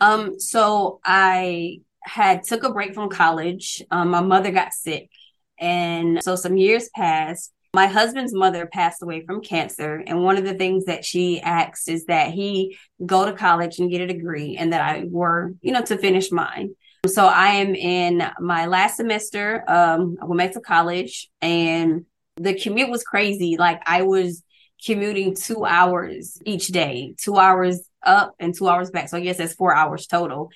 Um, 0.00 0.40
so 0.40 1.00
I 1.04 1.80
had 2.02 2.42
took 2.42 2.64
a 2.64 2.72
break 2.72 2.94
from 2.94 3.08
college. 3.08 3.82
Um, 3.90 4.10
my 4.10 4.20
mother 4.20 4.50
got 4.50 4.72
sick, 4.72 5.10
and 5.58 6.22
so 6.22 6.36
some 6.36 6.56
years 6.56 6.88
passed. 6.94 7.52
My 7.74 7.86
husband's 7.86 8.34
mother 8.34 8.66
passed 8.66 9.02
away 9.02 9.24
from 9.24 9.40
cancer, 9.40 10.02
and 10.06 10.22
one 10.22 10.36
of 10.36 10.44
the 10.44 10.54
things 10.54 10.84
that 10.86 11.04
she 11.04 11.40
asked 11.40 11.88
is 11.88 12.06
that 12.06 12.32
he 12.32 12.76
go 13.04 13.24
to 13.24 13.32
college 13.32 13.78
and 13.78 13.90
get 13.90 14.00
a 14.00 14.06
degree, 14.06 14.56
and 14.56 14.72
that 14.72 14.82
I 14.82 15.04
were, 15.08 15.54
you 15.60 15.72
know, 15.72 15.82
to 15.82 15.96
finish 15.96 16.30
mine. 16.30 16.74
So 17.06 17.26
I 17.26 17.54
am 17.54 17.74
in 17.74 18.22
my 18.38 18.66
last 18.66 18.96
semester. 18.96 19.64
Um, 19.66 20.16
I 20.20 20.26
went 20.26 20.38
back 20.38 20.52
to 20.52 20.60
college, 20.60 21.30
and 21.40 22.04
the 22.36 22.58
commute 22.58 22.90
was 22.90 23.04
crazy. 23.04 23.56
Like 23.58 23.82
I 23.86 24.02
was 24.02 24.42
commuting 24.84 25.34
two 25.34 25.64
hours 25.64 26.38
each 26.44 26.68
day, 26.68 27.14
two 27.18 27.36
hours 27.36 27.80
up 28.02 28.34
and 28.40 28.54
two 28.54 28.68
hours 28.68 28.90
back. 28.90 29.08
So 29.08 29.16
I 29.16 29.20
guess 29.20 29.38
that's 29.38 29.54
four 29.54 29.74
hours 29.74 30.06
total. 30.06 30.50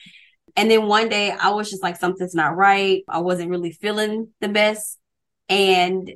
And 0.56 0.70
then 0.70 0.86
one 0.86 1.08
day 1.08 1.30
I 1.30 1.50
was 1.50 1.70
just 1.70 1.82
like, 1.82 1.96
something's 1.96 2.34
not 2.34 2.56
right. 2.56 3.02
I 3.08 3.18
wasn't 3.18 3.50
really 3.50 3.72
feeling 3.72 4.28
the 4.40 4.48
best. 4.48 4.98
And 5.48 6.10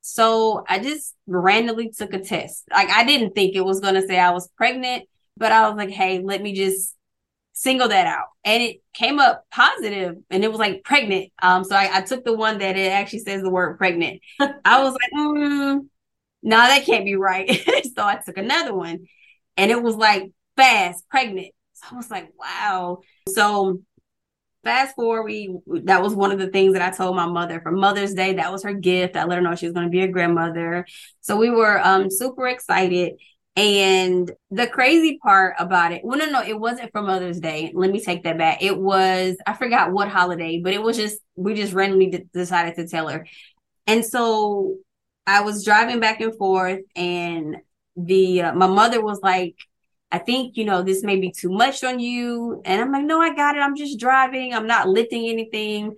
so 0.00 0.64
I 0.68 0.78
just 0.78 1.14
randomly 1.26 1.90
took 1.90 2.12
a 2.12 2.18
test. 2.18 2.64
Like 2.70 2.90
I 2.90 3.04
didn't 3.04 3.34
think 3.34 3.54
it 3.54 3.64
was 3.64 3.80
going 3.80 3.94
to 3.94 4.06
say 4.06 4.18
I 4.18 4.30
was 4.30 4.48
pregnant, 4.48 5.04
but 5.36 5.52
I 5.52 5.68
was 5.68 5.76
like, 5.76 5.90
hey, 5.90 6.20
let 6.20 6.42
me 6.42 6.54
just 6.54 6.94
single 7.58 7.88
that 7.88 8.06
out. 8.06 8.28
And 8.44 8.62
it 8.62 8.82
came 8.94 9.18
up 9.18 9.44
positive 9.50 10.16
and 10.30 10.44
it 10.44 10.48
was 10.48 10.60
like 10.60 10.84
pregnant. 10.84 11.32
Um, 11.42 11.64
so 11.64 11.74
I, 11.74 11.98
I 11.98 12.00
took 12.02 12.24
the 12.24 12.32
one 12.32 12.58
that 12.58 12.76
it 12.76 12.92
actually 12.92 13.18
says 13.20 13.42
the 13.42 13.50
word 13.50 13.78
pregnant. 13.78 14.20
I 14.64 14.82
was 14.82 14.92
like, 14.92 15.10
mm, 15.12 15.80
no, 16.42 16.56
that 16.56 16.86
can't 16.86 17.04
be 17.04 17.16
right. 17.16 17.50
so 17.96 18.04
I 18.04 18.20
took 18.24 18.38
another 18.38 18.74
one 18.74 19.06
and 19.56 19.72
it 19.72 19.82
was 19.82 19.96
like 19.96 20.30
fast, 20.56 21.08
pregnant. 21.08 21.48
So 21.72 21.86
I 21.90 21.96
was 21.96 22.10
like, 22.12 22.32
wow. 22.38 23.00
So 23.28 23.80
fast 24.62 24.94
forward, 24.94 25.24
we 25.24 25.58
that 25.82 26.00
was 26.00 26.14
one 26.14 26.30
of 26.30 26.38
the 26.38 26.50
things 26.50 26.74
that 26.74 26.82
I 26.82 26.96
told 26.96 27.16
my 27.16 27.26
mother 27.26 27.60
for 27.60 27.72
Mother's 27.72 28.14
Day. 28.14 28.34
That 28.34 28.52
was 28.52 28.62
her 28.62 28.72
gift. 28.72 29.16
I 29.16 29.24
let 29.24 29.36
her 29.36 29.42
know 29.42 29.56
she 29.56 29.66
was 29.66 29.74
going 29.74 29.86
to 29.86 29.90
be 29.90 30.02
a 30.02 30.08
grandmother. 30.08 30.86
So 31.22 31.36
we 31.36 31.50
were 31.50 31.84
um 31.84 32.08
super 32.08 32.46
excited. 32.46 33.14
And 33.58 34.30
the 34.52 34.68
crazy 34.68 35.18
part 35.20 35.56
about 35.58 35.90
it, 35.90 36.02
well, 36.04 36.16
no, 36.16 36.26
no, 36.26 36.42
it 36.44 36.58
wasn't 36.58 36.92
for 36.92 37.02
Mother's 37.02 37.40
Day. 37.40 37.72
Let 37.74 37.90
me 37.90 38.00
take 38.00 38.22
that 38.22 38.38
back. 38.38 38.62
It 38.62 38.78
was, 38.78 39.36
I 39.48 39.52
forgot 39.54 39.90
what 39.90 40.08
holiday, 40.08 40.60
but 40.62 40.74
it 40.74 40.80
was 40.80 40.96
just, 40.96 41.18
we 41.34 41.54
just 41.54 41.72
randomly 41.72 42.06
d- 42.06 42.24
decided 42.32 42.76
to 42.76 42.86
tell 42.86 43.08
her. 43.08 43.26
And 43.88 44.04
so 44.04 44.76
I 45.26 45.40
was 45.40 45.64
driving 45.64 45.98
back 45.98 46.20
and 46.20 46.38
forth, 46.38 46.82
and 46.94 47.56
the, 47.96 48.42
uh, 48.42 48.52
my 48.54 48.68
mother 48.68 49.02
was 49.02 49.18
like, 49.24 49.56
I 50.12 50.18
think, 50.18 50.56
you 50.56 50.64
know, 50.64 50.84
this 50.84 51.02
may 51.02 51.18
be 51.18 51.32
too 51.32 51.50
much 51.50 51.82
on 51.82 51.98
you. 51.98 52.62
And 52.64 52.80
I'm 52.80 52.92
like, 52.92 53.06
no, 53.06 53.20
I 53.20 53.34
got 53.34 53.56
it. 53.56 53.58
I'm 53.58 53.74
just 53.74 53.98
driving. 53.98 54.54
I'm 54.54 54.68
not 54.68 54.88
lifting 54.88 55.28
anything. 55.28 55.96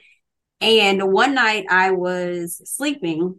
And 0.62 1.12
one 1.12 1.34
night 1.34 1.66
I 1.68 1.90
was 1.90 2.58
sleeping 2.64 3.38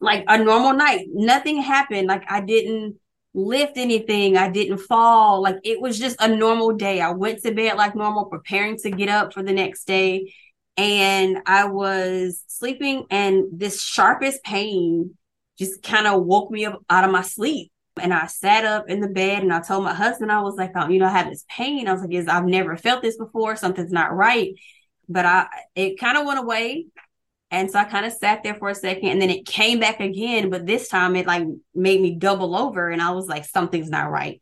like 0.00 0.24
a 0.28 0.38
normal 0.38 0.74
night. 0.74 1.08
Nothing 1.12 1.60
happened. 1.60 2.06
Like 2.06 2.22
I 2.28 2.42
didn't 2.42 3.00
lift 3.34 3.76
anything. 3.76 4.36
I 4.36 4.50
didn't 4.50 4.78
fall. 4.78 5.42
Like 5.42 5.56
it 5.64 5.80
was 5.80 5.98
just 5.98 6.20
a 6.20 6.28
normal 6.28 6.72
day. 6.72 7.00
I 7.00 7.10
went 7.10 7.42
to 7.42 7.52
bed 7.52 7.76
like 7.76 7.94
normal, 7.94 8.26
preparing 8.26 8.76
to 8.78 8.90
get 8.90 9.08
up 9.08 9.32
for 9.32 9.42
the 9.42 9.52
next 9.52 9.86
day. 9.86 10.34
And 10.76 11.38
I 11.46 11.66
was 11.66 12.42
sleeping 12.46 13.06
and 13.10 13.46
this 13.52 13.82
sharpest 13.82 14.42
pain 14.44 15.16
just 15.58 15.82
kind 15.82 16.06
of 16.06 16.24
woke 16.24 16.50
me 16.50 16.64
up 16.66 16.80
out 16.88 17.04
of 17.04 17.10
my 17.10 17.22
sleep. 17.22 17.72
And 18.00 18.14
I 18.14 18.26
sat 18.26 18.64
up 18.64 18.88
in 18.88 19.00
the 19.00 19.08
bed 19.08 19.42
and 19.42 19.52
I 19.52 19.60
told 19.60 19.82
my 19.82 19.94
husband, 19.94 20.30
I 20.30 20.40
was 20.40 20.54
like, 20.54 20.70
oh, 20.76 20.88
you 20.88 21.00
know, 21.00 21.06
I 21.06 21.10
have 21.10 21.30
this 21.30 21.44
pain. 21.48 21.88
I 21.88 21.92
was 21.92 22.02
like, 22.02 22.12
is 22.12 22.28
I've 22.28 22.44
never 22.44 22.76
felt 22.76 23.02
this 23.02 23.16
before. 23.16 23.56
Something's 23.56 23.90
not 23.90 24.14
right. 24.14 24.54
But 25.08 25.26
I, 25.26 25.46
it 25.74 25.98
kind 25.98 26.16
of 26.16 26.26
went 26.26 26.38
away. 26.38 26.86
And 27.50 27.70
so 27.70 27.78
I 27.78 27.84
kind 27.84 28.04
of 28.04 28.12
sat 28.12 28.42
there 28.42 28.54
for 28.54 28.68
a 28.68 28.74
second 28.74 29.08
and 29.08 29.22
then 29.22 29.30
it 29.30 29.46
came 29.46 29.80
back 29.80 30.00
again. 30.00 30.50
But 30.50 30.66
this 30.66 30.88
time 30.88 31.16
it 31.16 31.26
like 31.26 31.46
made 31.74 32.00
me 32.00 32.16
double 32.16 32.56
over 32.56 32.90
and 32.90 33.00
I 33.00 33.12
was 33.12 33.26
like, 33.26 33.44
something's 33.44 33.90
not 33.90 34.10
right. 34.10 34.40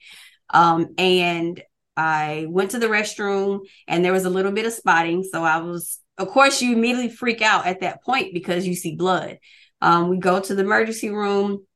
Um, 0.50 0.94
and 0.98 1.62
I 1.96 2.46
went 2.48 2.72
to 2.72 2.78
the 2.78 2.88
restroom 2.88 3.60
and 3.86 4.04
there 4.04 4.12
was 4.12 4.24
a 4.24 4.30
little 4.30 4.52
bit 4.52 4.66
of 4.66 4.72
spotting. 4.72 5.22
So 5.22 5.42
I 5.42 5.58
was, 5.58 5.98
of 6.18 6.28
course, 6.28 6.60
you 6.60 6.72
immediately 6.72 7.08
freak 7.08 7.42
out 7.42 7.66
at 7.66 7.80
that 7.80 8.02
point 8.02 8.34
because 8.34 8.66
you 8.66 8.74
see 8.74 8.96
blood. 8.96 9.38
Um, 9.80 10.08
we 10.08 10.18
go 10.18 10.40
to 10.40 10.54
the 10.54 10.62
emergency 10.62 11.10
room 11.10 11.66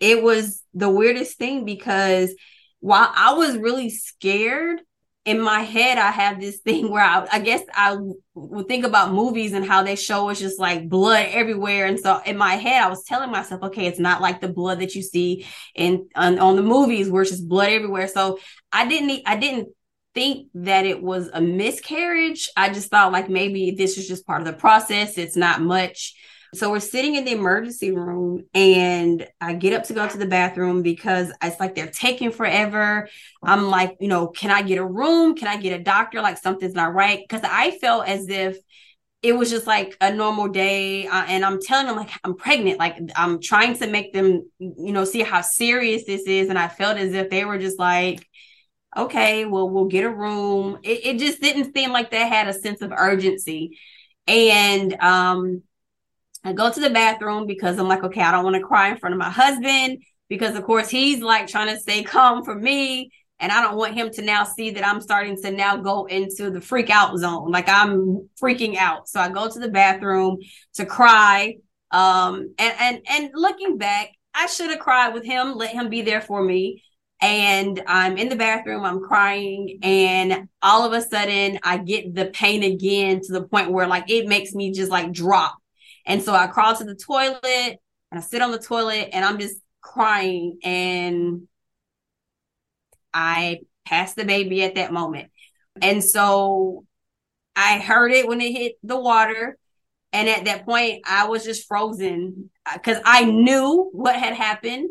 it 0.00 0.22
was 0.22 0.62
the 0.74 0.90
weirdest 0.90 1.38
thing 1.38 1.64
because 1.64 2.34
while 2.80 3.10
I 3.14 3.34
was 3.34 3.56
really 3.56 3.90
scared, 3.90 4.80
in 5.24 5.40
my 5.40 5.60
head, 5.60 5.96
I 5.96 6.10
have 6.10 6.38
this 6.38 6.58
thing 6.58 6.90
where 6.90 7.02
I, 7.02 7.26
I 7.32 7.38
guess 7.38 7.62
I 7.72 7.96
would 8.34 8.68
think 8.68 8.84
about 8.84 9.12
movies 9.12 9.54
and 9.54 9.64
how 9.64 9.82
they 9.82 9.96
show 9.96 10.28
us 10.28 10.38
just 10.38 10.58
like 10.58 10.88
blood 10.88 11.26
everywhere. 11.30 11.86
And 11.86 11.98
so 11.98 12.20
in 12.26 12.36
my 12.36 12.54
head, 12.56 12.82
I 12.82 12.88
was 12.88 13.04
telling 13.04 13.30
myself, 13.30 13.62
okay, 13.62 13.86
it's 13.86 13.98
not 13.98 14.20
like 14.20 14.40
the 14.40 14.48
blood 14.48 14.80
that 14.80 14.94
you 14.94 15.02
see 15.02 15.46
in 15.74 16.08
on, 16.14 16.38
on 16.38 16.56
the 16.56 16.62
movies 16.62 17.08
where 17.08 17.22
it's 17.22 17.30
just 17.30 17.48
blood 17.48 17.70
everywhere. 17.70 18.06
So 18.06 18.38
I 18.70 18.86
didn't, 18.86 19.22
I 19.24 19.36
didn't 19.36 19.68
think 20.14 20.48
that 20.54 20.84
it 20.84 21.02
was 21.02 21.30
a 21.32 21.40
miscarriage. 21.40 22.50
I 22.56 22.72
just 22.72 22.90
thought 22.90 23.12
like 23.12 23.30
maybe 23.30 23.70
this 23.70 23.96
is 23.96 24.06
just 24.06 24.26
part 24.26 24.42
of 24.42 24.46
the 24.46 24.52
process. 24.52 25.16
It's 25.16 25.36
not 25.36 25.62
much. 25.62 26.14
So 26.54 26.70
we're 26.70 26.80
sitting 26.80 27.16
in 27.16 27.24
the 27.24 27.32
emergency 27.32 27.90
room 27.90 28.44
and 28.54 29.26
I 29.40 29.54
get 29.54 29.72
up 29.72 29.84
to 29.84 29.94
go 29.94 30.08
to 30.08 30.18
the 30.18 30.26
bathroom 30.26 30.82
because 30.82 31.32
it's 31.42 31.60
like 31.60 31.74
they're 31.74 31.86
taking 31.90 32.30
forever. 32.30 33.08
I'm 33.42 33.64
like, 33.64 33.96
you 34.00 34.08
know, 34.08 34.28
can 34.28 34.50
I 34.50 34.62
get 34.62 34.78
a 34.78 34.86
room? 34.86 35.34
Can 35.34 35.48
I 35.48 35.56
get 35.56 35.78
a 35.78 35.82
doctor? 35.82 36.20
Like 36.20 36.38
something's 36.38 36.74
not 36.74 36.94
right. 36.94 37.20
Because 37.26 37.42
I 37.44 37.72
felt 37.78 38.06
as 38.08 38.28
if 38.28 38.56
it 39.22 39.34
was 39.34 39.50
just 39.50 39.66
like 39.66 39.96
a 40.00 40.12
normal 40.12 40.48
day. 40.48 41.06
Uh, 41.06 41.24
and 41.26 41.44
I'm 41.44 41.60
telling 41.60 41.86
them, 41.86 41.96
like, 41.96 42.10
I'm 42.24 42.36
pregnant. 42.36 42.78
Like, 42.78 42.98
I'm 43.16 43.40
trying 43.40 43.76
to 43.78 43.86
make 43.86 44.12
them, 44.12 44.48
you 44.58 44.92
know, 44.92 45.04
see 45.06 45.22
how 45.22 45.40
serious 45.40 46.04
this 46.04 46.24
is. 46.26 46.50
And 46.50 46.58
I 46.58 46.68
felt 46.68 46.98
as 46.98 47.14
if 47.14 47.30
they 47.30 47.46
were 47.46 47.58
just 47.58 47.78
like, 47.78 48.28
okay, 48.96 49.46
well, 49.46 49.68
we'll 49.70 49.86
get 49.86 50.04
a 50.04 50.10
room. 50.10 50.78
It, 50.82 51.06
it 51.06 51.18
just 51.18 51.40
didn't 51.40 51.74
seem 51.74 51.90
like 51.90 52.10
they 52.10 52.28
had 52.28 52.48
a 52.48 52.52
sense 52.52 52.82
of 52.82 52.92
urgency. 52.92 53.78
And, 54.26 54.94
um, 55.00 55.62
I 56.44 56.52
go 56.52 56.70
to 56.70 56.80
the 56.80 56.90
bathroom 56.90 57.46
because 57.46 57.78
I'm 57.78 57.88
like, 57.88 58.04
okay, 58.04 58.20
I 58.20 58.30
don't 58.30 58.44
want 58.44 58.56
to 58.56 58.62
cry 58.62 58.90
in 58.90 58.98
front 58.98 59.14
of 59.14 59.18
my 59.18 59.30
husband 59.30 60.02
because, 60.28 60.56
of 60.56 60.64
course, 60.64 60.90
he's 60.90 61.20
like 61.22 61.46
trying 61.48 61.74
to 61.74 61.80
stay 61.80 62.02
calm 62.02 62.44
for 62.44 62.54
me. 62.54 63.10
And 63.40 63.50
I 63.50 63.62
don't 63.62 63.76
want 63.76 63.94
him 63.94 64.10
to 64.10 64.22
now 64.22 64.44
see 64.44 64.70
that 64.70 64.86
I'm 64.86 65.00
starting 65.00 65.40
to 65.42 65.50
now 65.50 65.76
go 65.76 66.04
into 66.04 66.50
the 66.50 66.60
freak 66.60 66.90
out 66.90 67.16
zone. 67.16 67.50
Like 67.50 67.68
I'm 67.68 68.28
freaking 68.40 68.76
out. 68.76 69.08
So 69.08 69.20
I 69.20 69.30
go 69.30 69.50
to 69.50 69.58
the 69.58 69.68
bathroom 69.68 70.38
to 70.74 70.86
cry. 70.86 71.56
Um, 71.90 72.54
and, 72.58 72.74
and, 72.78 73.00
and 73.08 73.30
looking 73.34 73.78
back, 73.78 74.10
I 74.34 74.46
should 74.46 74.70
have 74.70 74.80
cried 74.80 75.14
with 75.14 75.24
him, 75.24 75.54
let 75.54 75.70
him 75.70 75.88
be 75.88 76.02
there 76.02 76.20
for 76.20 76.42
me. 76.42 76.82
And 77.20 77.82
I'm 77.86 78.18
in 78.18 78.28
the 78.28 78.36
bathroom, 78.36 78.84
I'm 78.84 79.00
crying, 79.00 79.78
and 79.82 80.48
all 80.60 80.84
of 80.84 80.92
a 80.92 81.00
sudden 81.00 81.58
I 81.62 81.78
get 81.78 82.14
the 82.14 82.26
pain 82.26 82.62
again 82.62 83.20
to 83.22 83.32
the 83.32 83.44
point 83.44 83.70
where 83.70 83.86
like 83.86 84.10
it 84.10 84.26
makes 84.26 84.52
me 84.52 84.72
just 84.72 84.90
like 84.90 85.10
drop 85.12 85.56
and 86.06 86.22
so 86.22 86.34
I 86.34 86.46
crawl 86.46 86.76
to 86.76 86.84
the 86.84 86.94
toilet 86.94 87.42
and 87.42 87.78
I 88.12 88.20
sit 88.20 88.42
on 88.42 88.50
the 88.50 88.58
toilet 88.58 89.10
and 89.12 89.24
I'm 89.24 89.38
just 89.38 89.58
crying 89.80 90.58
and 90.62 91.48
I 93.12 93.60
passed 93.86 94.16
the 94.16 94.24
baby 94.24 94.62
at 94.62 94.74
that 94.74 94.92
moment. 94.92 95.30
And 95.80 96.02
so 96.02 96.84
I 97.56 97.78
heard 97.78 98.12
it 98.12 98.26
when 98.26 98.40
it 98.40 98.52
hit 98.52 98.74
the 98.82 98.98
water. 98.98 99.56
And 100.12 100.28
at 100.28 100.44
that 100.44 100.64
point, 100.64 101.02
I 101.06 101.26
was 101.26 101.44
just 101.44 101.66
frozen 101.66 102.50
uh, 102.66 102.74
because 102.74 102.98
I 103.04 103.24
knew 103.24 103.90
what 103.92 104.16
had 104.16 104.34
happened. 104.34 104.90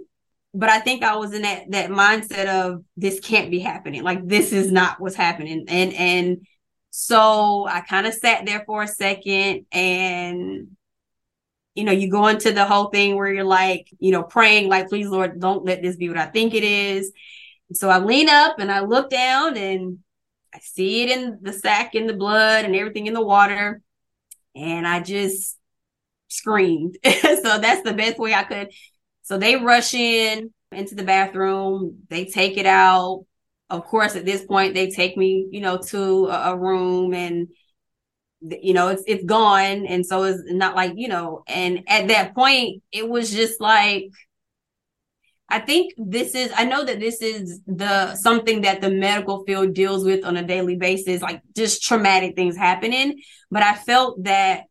But 0.54 0.70
I 0.70 0.80
think 0.80 1.02
I 1.02 1.16
was 1.16 1.34
in 1.34 1.42
that 1.44 1.72
that 1.72 1.90
mindset 1.90 2.48
of 2.48 2.84
this 2.96 3.20
can't 3.20 3.50
be 3.50 3.60
happening. 3.60 4.04
Like 4.04 4.28
this 4.28 4.54
is 4.54 4.72
not 4.72 5.00
what's 5.00 5.16
happening. 5.16 5.66
And 5.68 5.94
and 5.94 6.48
so 6.92 7.66
I 7.68 7.82
kind 7.82 8.06
of 8.06 8.14
sat 8.14 8.46
there 8.46 8.64
for 8.68 8.84
a 8.84 8.88
second 8.88 9.66
and 9.72 10.68
you 11.76 11.84
know, 11.84 11.92
you 11.92 12.10
go 12.10 12.28
into 12.28 12.52
the 12.52 12.66
whole 12.66 12.90
thing 12.90 13.16
where 13.16 13.34
you're 13.34 13.44
like, 13.44 13.90
you 14.00 14.12
know, 14.12 14.24
praying, 14.24 14.70
like, 14.70 14.90
please, 14.90 15.08
Lord, 15.08 15.40
don't 15.40 15.66
let 15.66 15.82
this 15.82 15.96
be 15.96 16.08
what 16.08 16.18
I 16.18 16.28
think 16.28 16.54
it 16.54 16.64
is. 16.64 17.12
so 17.74 17.90
I 17.90 18.00
lean 18.00 18.30
up 18.30 18.60
and 18.60 18.72
I 18.72 18.82
look 18.82 19.10
down 19.10 19.58
and 19.58 20.00
I 20.54 20.60
see 20.60 21.04
it 21.04 21.18
in 21.18 21.40
the 21.42 21.54
sack, 21.54 21.96
in 21.96 22.06
the 22.06 22.14
blood, 22.14 22.66
and 22.66 22.76
everything 22.76 23.08
in 23.08 23.14
the 23.14 23.26
water. 23.26 23.82
And 24.56 24.88
I 24.88 25.00
just 25.00 25.58
screamed. 26.28 26.98
so 27.04 27.58
that's 27.60 27.82
the 27.82 27.94
best 27.94 28.20
way 28.20 28.34
I 28.36 28.44
could. 28.44 28.72
So 29.24 29.38
they 29.38 29.56
rush 29.56 29.94
in 29.94 30.54
into 30.72 30.96
the 30.96 31.04
bathroom, 31.04 32.04
they 32.10 32.26
take 32.26 32.58
it 32.58 32.66
out. 32.66 33.26
Of 33.70 33.86
course, 33.86 34.16
at 34.16 34.26
this 34.26 34.46
point, 34.46 34.74
they 34.74 34.90
take 34.92 35.18
me, 35.18 35.48
you 35.52 35.62
know, 35.62 35.78
to 35.78 36.28
a, 36.28 36.52
a 36.52 36.58
room 36.58 37.14
and 37.14 37.48
you 38.62 38.74
know 38.74 38.90
it's 38.90 39.04
it's 39.08 39.24
gone 39.24 39.86
and 39.86 40.06
so 40.06 40.24
it's 40.24 40.42
not 40.48 40.76
like 40.76 40.94
you 40.96 41.08
know 41.08 41.44
and 41.48 41.84
at 41.88 42.10
that 42.10 42.36
point 42.36 42.84
it 42.92 43.08
was 43.08 43.32
just 43.32 43.62
like 43.62 44.06
I 45.50 45.60
think 45.60 45.94
this 45.98 46.34
is 46.34 46.52
I 46.56 46.66
know 46.66 46.84
that 46.84 47.00
this 47.00 47.22
is 47.22 47.62
the 47.68 48.16
something 48.16 48.62
that 48.62 48.82
the 48.82 48.90
medical 48.90 49.44
field 49.46 49.76
deals 49.76 50.04
with 50.04 50.26
on 50.26 50.36
a 50.36 50.44
daily 50.44 50.78
basis, 50.78 51.22
like 51.22 51.42
just 51.56 51.84
traumatic 51.84 52.36
things 52.36 52.58
happening. 52.58 53.22
But 53.52 53.62
I 53.62 53.76
felt 53.76 54.24
that 54.24 54.64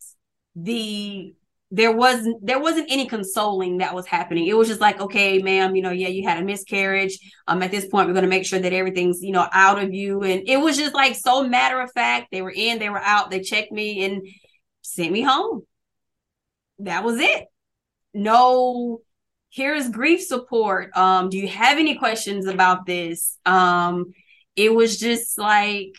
the 0.57 1.35
there 1.75 1.91
wasn't 1.91 2.45
there 2.45 2.61
wasn't 2.61 2.87
any 2.91 3.07
consoling 3.07 3.79
that 3.79 3.95
was 3.95 4.07
happening. 4.07 4.47
It 4.47 4.57
was 4.57 4.69
just 4.69 4.81
like, 4.81 5.00
okay, 5.00 5.41
ma'am, 5.41 5.75
you 5.75 5.83
know, 5.83 5.91
yeah, 5.91 6.09
you 6.09 6.29
had 6.29 6.38
a 6.38 6.45
miscarriage. 6.45 7.19
Um, 7.49 7.62
at 7.62 7.71
this 7.71 7.87
point, 7.87 8.07
we're 8.07 8.14
gonna 8.14 8.26
make 8.26 8.45
sure 8.45 8.59
that 8.59 8.75
everything's, 8.75 9.23
you 9.23 9.33
know, 9.33 9.49
out 9.52 9.83
of 9.83 9.95
you. 9.95 10.23
And 10.23 10.43
it 10.47 10.59
was 10.59 10.76
just 10.76 10.95
like 10.95 11.17
so 11.17 11.49
matter 11.49 11.81
of 11.81 11.91
fact. 11.93 12.29
They 12.31 12.43
were 12.43 12.52
in, 12.55 12.79
they 12.79 12.91
were 12.91 13.00
out, 13.02 13.31
they 13.31 13.41
checked 13.41 13.73
me 13.73 14.05
and 14.05 14.23
sent 14.83 15.11
me 15.11 15.23
home. 15.23 15.62
That 16.81 17.05
was 17.05 17.19
it. 17.19 17.47
No 18.12 19.00
here's 19.52 19.88
grief 19.91 20.23
support. 20.23 20.97
Um, 20.97 21.29
do 21.29 21.38
you 21.38 21.47
have 21.47 21.79
any 21.79 21.97
questions 21.97 22.47
about 22.47 22.87
this? 22.87 23.38
Um, 23.45 24.12
it 24.57 24.75
was 24.75 24.99
just 24.99 25.38
like 25.38 25.95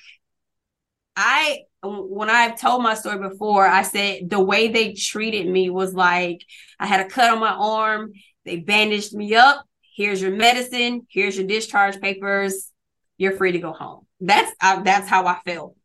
I 1.15 1.61
when 1.83 2.29
I've 2.29 2.59
told 2.59 2.83
my 2.83 2.93
story 2.93 3.17
before, 3.17 3.67
I 3.67 3.83
said 3.83 4.29
the 4.29 4.41
way 4.41 4.69
they 4.69 4.93
treated 4.93 5.47
me 5.47 5.69
was 5.69 5.93
like 5.93 6.41
I 6.79 6.87
had 6.87 7.05
a 7.05 7.09
cut 7.09 7.31
on 7.31 7.39
my 7.39 7.51
arm, 7.51 8.13
they 8.45 8.57
bandaged 8.57 9.13
me 9.13 9.35
up. 9.35 9.65
Here's 9.95 10.21
your 10.21 10.31
medicine, 10.31 11.05
here's 11.09 11.37
your 11.37 11.47
discharge 11.47 11.99
papers. 12.01 12.69
You're 13.17 13.37
free 13.37 13.51
to 13.51 13.59
go 13.59 13.73
home. 13.73 14.07
That's 14.19 14.51
uh, 14.59 14.81
that's 14.81 15.07
how 15.07 15.27
I 15.27 15.39
felt. 15.45 15.75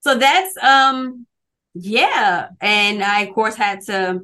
So 0.00 0.16
that's 0.16 0.56
um 0.56 1.26
yeah, 1.74 2.48
and 2.60 3.02
I 3.02 3.22
of 3.22 3.34
course 3.34 3.56
had 3.56 3.82
to 3.82 4.22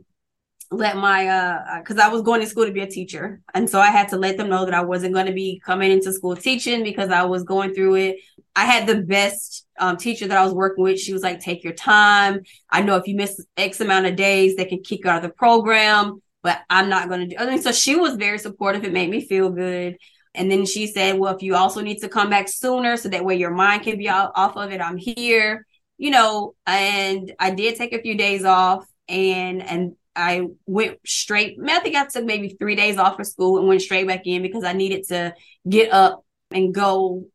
let 0.71 0.97
my 0.97 1.29
uh 1.29 1.79
because 1.79 1.99
I 1.99 2.09
was 2.09 2.23
going 2.23 2.41
to 2.41 2.47
school 2.47 2.67
to 2.67 2.73
be 2.73 2.81
a 2.81 2.87
teacher. 2.87 3.41
And 3.55 3.69
so 3.71 3.81
I 3.81 3.91
had 3.91 4.09
to 4.09 4.17
let 4.17 4.37
them 4.37 4.49
know 4.49 4.65
that 4.65 4.75
I 4.75 4.83
wasn't 4.83 5.15
going 5.15 5.27
to 5.27 5.33
be 5.33 5.61
coming 5.65 5.93
into 5.93 6.13
school 6.13 6.37
teaching 6.37 6.83
because 6.83 7.11
I 7.11 7.25
was 7.25 7.45
going 7.45 7.75
through 7.75 7.97
it. 7.97 8.17
I 8.55 8.65
had 8.65 8.87
the 8.87 9.03
best 9.03 9.67
um, 9.79 9.97
teacher 9.97 10.27
that 10.27 10.37
I 10.37 10.45
was 10.45 10.55
working 10.55 10.83
with. 10.83 10.99
She 10.99 11.13
was 11.13 11.23
like, 11.23 11.41
take 11.41 11.63
your 11.63 11.75
time. 11.75 12.41
I 12.71 12.83
know 12.83 12.97
if 12.97 13.07
you 13.07 13.15
miss 13.15 13.45
X 13.57 13.81
amount 13.81 14.07
of 14.07 14.17
days, 14.17 14.57
they 14.57 14.65
can 14.65 14.83
kick 14.83 15.05
you 15.05 15.11
out 15.11 15.23
of 15.25 15.31
the 15.31 15.35
program, 15.35 16.21
but 16.43 16.61
I'm 16.69 16.89
not 16.89 17.09
going 17.09 17.29
to 17.29 17.37
do 17.37 17.37
I 17.39 17.47
mean, 17.47 17.63
so 17.63 17.73
she 17.73 17.97
was 17.97 18.17
very 18.17 18.39
supportive. 18.39 18.85
It 18.85 18.93
made 18.93 19.11
me 19.11 19.27
feel 19.27 19.51
good. 19.51 19.97
And 20.35 20.51
then 20.51 20.67
she 20.67 20.87
said, 20.87 21.19
well, 21.19 21.35
if 21.35 21.43
you 21.43 21.55
also 21.55 21.81
need 21.81 21.99
to 21.99 22.09
come 22.09 22.29
back 22.29 22.49
sooner 22.49 22.97
so 22.97 23.09
that 23.09 23.25
way 23.25 23.37
your 23.37 23.51
mind 23.51 23.83
can 23.83 23.97
be 23.97 24.09
off 24.09 24.57
of 24.57 24.71
it, 24.71 24.81
I'm 24.81 24.99
here, 24.99 25.67
you 25.97 26.11
know, 26.11 26.55
and 26.67 27.33
I 27.39 27.51
did 27.51 27.77
take 27.77 27.95
a 27.95 28.03
few 28.03 28.17
days 28.17 28.45
off 28.45 28.87
and, 29.09 29.63
and 29.63 29.97
I 30.17 30.47
went 30.67 30.99
straight. 31.07 31.59
I 31.63 31.81
think 31.81 31.95
I 31.95 32.07
took 32.07 32.25
maybe 32.25 32.57
three 32.59 32.75
days 32.75 32.97
off 32.97 33.21
of 33.21 33.27
school 33.27 33.59
and 33.59 33.69
went 33.69 33.83
straight 33.83 34.07
back 34.07 34.23
in 34.27 34.43
because 34.43 34.65
I 34.65 34.73
needed 34.73 35.05
to 35.09 35.35
get 35.69 35.93
up 35.93 36.25
and 36.51 36.75
go. 36.75 37.27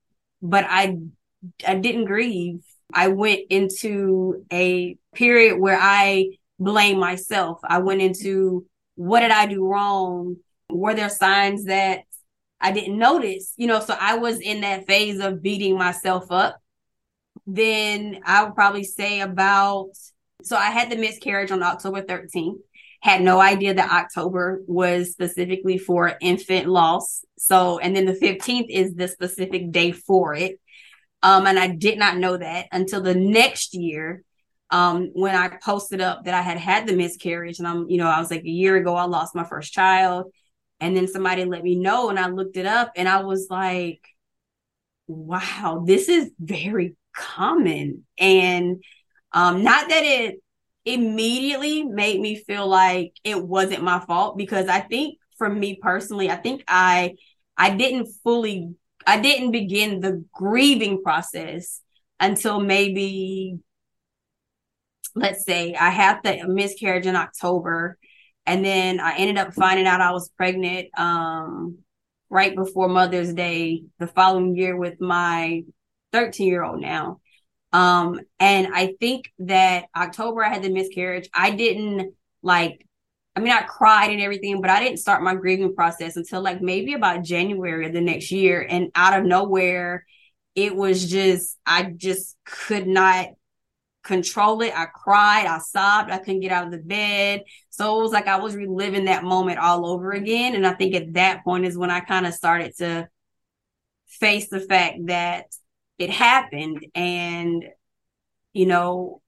But 0.41 0.65
I, 0.67 0.97
I 1.65 1.75
didn't 1.75 2.05
grieve. 2.05 2.63
I 2.93 3.09
went 3.09 3.41
into 3.49 4.45
a 4.51 4.97
period 5.13 5.59
where 5.59 5.77
I 5.79 6.37
blame 6.59 6.99
myself. 6.99 7.59
I 7.63 7.79
went 7.79 8.01
into 8.01 8.65
what 8.95 9.21
did 9.21 9.31
I 9.31 9.45
do 9.45 9.65
wrong? 9.65 10.37
Were 10.69 10.93
there 10.93 11.09
signs 11.09 11.65
that 11.65 12.01
I 12.59 12.71
didn't 12.71 12.97
notice? 12.97 13.53
You 13.57 13.67
know, 13.67 13.79
so 13.79 13.95
I 13.99 14.17
was 14.17 14.39
in 14.39 14.61
that 14.61 14.87
phase 14.87 15.19
of 15.19 15.41
beating 15.41 15.77
myself 15.77 16.31
up. 16.31 16.57
Then 17.45 18.21
I 18.25 18.43
would 18.43 18.55
probably 18.55 18.83
say 18.83 19.21
about 19.21 19.89
so 20.43 20.55
I 20.55 20.71
had 20.71 20.89
the 20.89 20.95
miscarriage 20.95 21.51
on 21.51 21.63
October 21.63 22.01
13th 22.01 22.59
had 23.01 23.21
no 23.21 23.39
idea 23.39 23.73
that 23.73 23.91
October 23.91 24.61
was 24.67 25.11
specifically 25.11 25.77
for 25.77 26.17
infant 26.21 26.67
loss. 26.67 27.25
So, 27.37 27.79
and 27.79 27.95
then 27.95 28.05
the 28.05 28.13
15th 28.13 28.67
is 28.69 28.93
the 28.93 29.07
specific 29.07 29.71
day 29.71 29.91
for 29.91 30.35
it. 30.35 30.59
Um, 31.23 31.45
and 31.45 31.59
I 31.59 31.67
did 31.67 31.97
not 31.97 32.17
know 32.17 32.37
that 32.37 32.67
until 32.71 33.01
the 33.01 33.15
next 33.15 33.73
year, 33.73 34.23
um, 34.69 35.09
when 35.13 35.35
I 35.35 35.49
posted 35.49 35.99
up 35.99 36.25
that 36.25 36.33
I 36.33 36.41
had 36.41 36.57
had 36.57 36.87
the 36.87 36.95
miscarriage. 36.95 37.59
And 37.59 37.67
I'm, 37.67 37.89
you 37.89 37.97
know, 37.97 38.07
I 38.07 38.19
was 38.19 38.31
like, 38.31 38.43
a 38.43 38.49
year 38.49 38.77
ago, 38.77 38.95
I 38.95 39.03
lost 39.03 39.35
my 39.35 39.43
first 39.43 39.73
child. 39.73 40.31
And 40.79 40.95
then 40.95 41.07
somebody 41.07 41.45
let 41.45 41.61
me 41.61 41.75
know, 41.75 42.09
and 42.09 42.17
I 42.17 42.27
looked 42.29 42.57
it 42.57 42.65
up, 42.65 42.93
and 42.95 43.07
I 43.07 43.21
was 43.21 43.45
like, 43.51 44.01
wow, 45.05 45.83
this 45.85 46.09
is 46.09 46.31
very 46.39 46.95
common. 47.15 48.03
And 48.17 48.83
um, 49.31 49.63
not 49.63 49.89
that 49.89 50.03
it 50.03 50.41
immediately 50.85 51.83
made 51.83 52.19
me 52.19 52.35
feel 52.35 52.67
like 52.67 53.13
it 53.23 53.41
wasn't 53.41 53.83
my 53.83 53.99
fault 53.99 54.37
because 54.37 54.67
I 54.67 54.79
think 54.79 55.17
for 55.37 55.49
me 55.49 55.79
personally, 55.81 56.29
I 56.29 56.35
think 56.35 56.63
I 56.67 57.15
I 57.57 57.75
didn't 57.75 58.07
fully 58.23 58.75
I 59.05 59.19
didn't 59.19 59.51
begin 59.51 59.99
the 59.99 60.23
grieving 60.33 61.01
process 61.03 61.81
until 62.19 62.59
maybe 62.59 63.59
let's 65.15 65.45
say 65.45 65.73
I 65.75 65.89
had 65.89 66.21
the 66.23 66.47
miscarriage 66.47 67.05
in 67.05 67.15
October 67.15 67.97
and 68.45 68.63
then 68.63 68.99
I 68.99 69.17
ended 69.17 69.37
up 69.37 69.53
finding 69.53 69.87
out 69.87 70.01
I 70.01 70.11
was 70.11 70.29
pregnant 70.29 70.87
um 70.97 71.79
right 72.29 72.55
before 72.55 72.87
Mother's 72.87 73.33
Day 73.33 73.83
the 73.99 74.07
following 74.07 74.55
year 74.55 74.75
with 74.77 75.01
my 75.01 75.63
13 76.11 76.47
year 76.47 76.63
old 76.63 76.81
now. 76.81 77.20
Um, 77.73 78.19
and 78.39 78.67
I 78.73 78.95
think 78.99 79.31
that 79.39 79.85
October 79.95 80.43
I 80.43 80.49
had 80.49 80.63
the 80.63 80.69
miscarriage. 80.69 81.29
I 81.33 81.51
didn't 81.51 82.13
like, 82.41 82.85
I 83.35 83.39
mean, 83.39 83.53
I 83.53 83.61
cried 83.61 84.11
and 84.11 84.21
everything, 84.21 84.59
but 84.59 84.69
I 84.69 84.83
didn't 84.83 84.99
start 84.99 85.23
my 85.23 85.35
grieving 85.35 85.73
process 85.73 86.17
until 86.17 86.41
like 86.41 86.61
maybe 86.61 86.93
about 86.93 87.23
January 87.23 87.85
of 87.85 87.93
the 87.93 88.01
next 88.01 88.31
year. 88.31 88.65
And 88.67 88.91
out 88.93 89.17
of 89.17 89.25
nowhere, 89.25 90.05
it 90.53 90.75
was 90.75 91.09
just, 91.09 91.57
I 91.65 91.83
just 91.83 92.35
could 92.45 92.87
not 92.87 93.29
control 94.03 94.61
it. 94.61 94.73
I 94.75 94.85
cried, 94.85 95.45
I 95.45 95.59
sobbed, 95.59 96.11
I 96.11 96.17
couldn't 96.17 96.41
get 96.41 96.51
out 96.51 96.65
of 96.65 96.71
the 96.71 96.77
bed. 96.77 97.43
So 97.69 97.99
it 97.99 98.01
was 98.01 98.11
like 98.11 98.27
I 98.27 98.39
was 98.39 98.55
reliving 98.55 99.05
that 99.05 99.23
moment 99.23 99.59
all 99.59 99.85
over 99.85 100.11
again. 100.11 100.55
And 100.55 100.67
I 100.67 100.73
think 100.73 100.95
at 100.95 101.13
that 101.13 101.43
point 101.43 101.65
is 101.65 101.77
when 101.77 101.91
I 101.91 102.01
kind 102.01 102.27
of 102.27 102.33
started 102.33 102.75
to 102.77 103.07
face 104.07 104.49
the 104.49 104.59
fact 104.59 104.97
that 105.05 105.45
it 105.97 106.09
happened. 106.09 106.85
And 106.95 107.65
you 108.53 108.65
know 108.65 109.21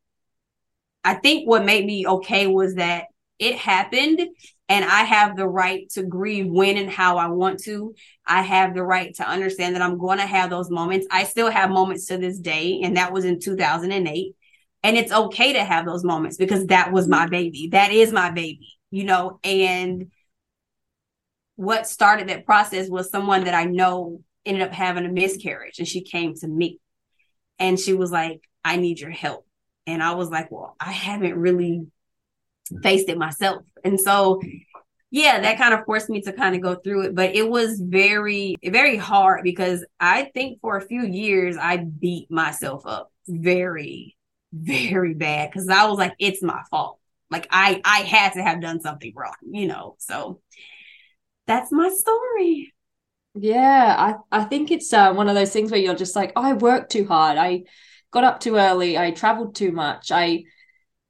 i 1.04 1.14
think 1.14 1.48
what 1.48 1.66
made 1.66 1.86
me 1.86 2.06
okay 2.08 2.48
was 2.48 2.76
that 2.76 3.06
it 3.40 3.56
happened 3.56 4.20
and 4.70 4.86
i 4.86 5.04
have 5.04 5.36
the 5.36 5.48
right 5.48 5.90
to 5.90 6.04
grieve 6.04 6.48
when 6.48 6.78
and 6.78 6.90
how 6.90 7.18
i 7.18 7.28
want 7.28 7.60
to. 7.60 7.94
I 8.26 8.42
have 8.42 8.74
the 8.74 8.84
right 8.84 9.14
to 9.16 9.28
understand 9.28 9.76
that 9.76 9.82
i'm 9.82 9.98
going 9.98 10.20
to 10.20 10.26
have 10.26 10.50
those 10.50 10.70
moments. 10.70 11.08
I 11.12 11.24
still 11.24 11.50
have 11.50 11.70
moments 11.70 12.06
to 12.08 12.18
this 12.18 12.40
day 12.40 12.82
and 12.84 12.98
that 12.98 13.12
was 13.12 13.26
in 13.26 13.40
2008 13.40 14.36
and 14.86 14.98
it's 14.98 15.12
okay 15.12 15.54
to 15.54 15.64
have 15.64 15.86
those 15.86 16.04
moments 16.04 16.38
because 16.38 16.66
that 16.68 16.92
was 16.92 17.08
my 17.08 17.28
baby. 17.28 17.70
That 17.72 17.92
is 17.92 18.12
my 18.12 18.32
baby 18.32 18.70
you 18.92 19.04
know 19.04 19.40
and 19.44 20.12
what 21.56 21.88
started 21.88 22.30
that 22.30 22.46
process 22.46 22.90
was 22.90 23.10
someone 23.10 23.44
that 23.46 23.54
i 23.54 23.66
know 23.66 24.22
ended 24.46 24.64
up 24.64 24.74
having 24.74 25.06
a 25.06 25.12
miscarriage 25.12 25.80
and 25.80 25.88
she 25.88 26.02
came 26.02 26.36
to 26.36 26.48
me 26.48 26.80
and 27.60 27.80
she 27.80 27.94
was 27.94 28.12
like, 28.12 28.42
I 28.64 28.78
need 28.78 29.00
your 29.00 29.12
help. 29.12 29.46
And 29.86 30.02
I 30.02 30.16
was 30.16 30.30
like, 30.30 30.52
well, 30.52 30.76
I 30.80 30.92
haven't 30.92 31.36
really 31.36 31.88
faced 32.82 33.10
it 33.10 33.18
myself. 33.18 33.64
And 33.84 34.00
so, 34.00 34.42
yeah, 35.12 35.42
that 35.42 35.58
kind 35.58 35.74
of 35.74 35.86
forced 35.86 36.10
me 36.10 36.22
to 36.22 36.34
kind 36.34 36.56
of 36.56 36.62
go 36.62 36.76
through 36.76 37.04
it. 37.04 37.16
But 37.16 37.36
it 37.36 37.48
was 37.48 37.80
very, 37.80 38.56
very 38.64 38.98
hard 38.98 39.44
because 39.44 39.86
I 40.00 40.32
think 40.34 40.60
for 40.62 40.78
a 40.78 40.86
few 40.86 41.06
years 41.06 41.58
I 41.58 41.78
beat 41.78 42.32
myself 42.32 42.86
up 42.86 43.12
very, 43.28 44.18
very 44.52 45.14
bad 45.14 45.52
because 45.52 45.68
I 45.70 45.86
was 45.88 45.98
like, 45.98 46.14
it's 46.20 46.42
my 46.42 46.64
fault. 46.70 47.00
Like 47.30 47.48
I, 47.52 47.82
I 47.84 48.00
had 48.02 48.34
to 48.34 48.44
have 48.44 48.62
done 48.62 48.80
something 48.82 49.14
wrong, 49.16 49.36
you 49.44 49.68
know. 49.68 49.96
So 50.00 50.40
that's 51.48 51.72
my 51.72 51.90
story. 51.90 52.73
Yeah, 53.36 53.96
I, 54.32 54.42
I 54.42 54.44
think 54.44 54.70
it's 54.70 54.94
uh, 54.94 55.14
one 55.14 55.28
of 55.28 55.36
those 55.36 55.52
things 55.52 55.72
where 55.72 55.80
you're 55.80 55.96
just 55.96 56.16
like, 56.16 56.34
oh, 56.36 56.44
I 56.44 56.54
worked 56.54 56.92
too 56.92 57.08
hard. 57.08 57.38
I 57.38 57.64
got 58.12 58.24
up 58.24 58.40
too 58.40 58.58
early. 58.58 58.98
I 58.98 59.12
traveled 59.12 59.56
too 59.56 59.72
much. 59.72 60.12
I 60.12 60.44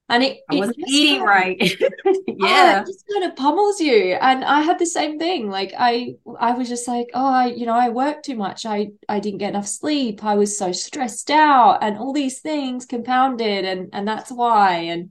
and 0.08 0.22
it, 0.22 0.40
I 0.50 0.56
wasn't 0.56 0.78
eating 0.86 1.20
kind 1.20 1.22
of, 1.22 1.26
right. 1.26 1.80
yeah, 2.26 2.76
oh, 2.78 2.80
it 2.82 2.86
just 2.86 3.04
kind 3.10 3.24
of 3.24 3.36
pummels 3.36 3.80
you. 3.80 4.14
And 4.20 4.44
I 4.44 4.60
had 4.60 4.78
the 4.78 4.86
same 4.86 5.18
thing. 5.18 5.48
Like 5.48 5.72
I, 5.78 6.14
I 6.38 6.52
was 6.52 6.68
just 6.68 6.86
like, 6.86 7.08
oh, 7.14 7.26
I, 7.26 7.46
you 7.46 7.64
know, 7.64 7.74
I 7.74 7.88
worked 7.88 8.26
too 8.26 8.36
much. 8.36 8.66
I, 8.66 8.88
I 9.08 9.18
didn't 9.18 9.38
get 9.38 9.50
enough 9.50 9.66
sleep. 9.66 10.22
I 10.22 10.34
was 10.34 10.58
so 10.58 10.72
stressed 10.72 11.30
out, 11.30 11.78
and 11.82 11.96
all 11.96 12.12
these 12.12 12.40
things 12.40 12.84
compounded, 12.84 13.64
and 13.64 13.88
and 13.94 14.06
that's 14.06 14.30
why. 14.30 14.72
And 14.72 15.10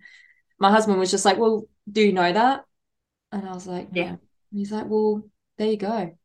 my 0.59 0.69
husband 0.69 0.99
was 0.99 1.09
just 1.09 1.25
like, 1.25 1.37
well, 1.37 1.67
do 1.91 2.01
you 2.01 2.13
know 2.13 2.31
that? 2.31 2.63
And 3.31 3.47
I 3.47 3.53
was 3.53 3.65
like, 3.65 3.89
yeah. 3.93 4.09
And 4.09 4.19
he's 4.51 4.71
like, 4.71 4.85
well, 4.87 5.23
there 5.57 5.71
you 5.71 5.77
go. 5.77 6.15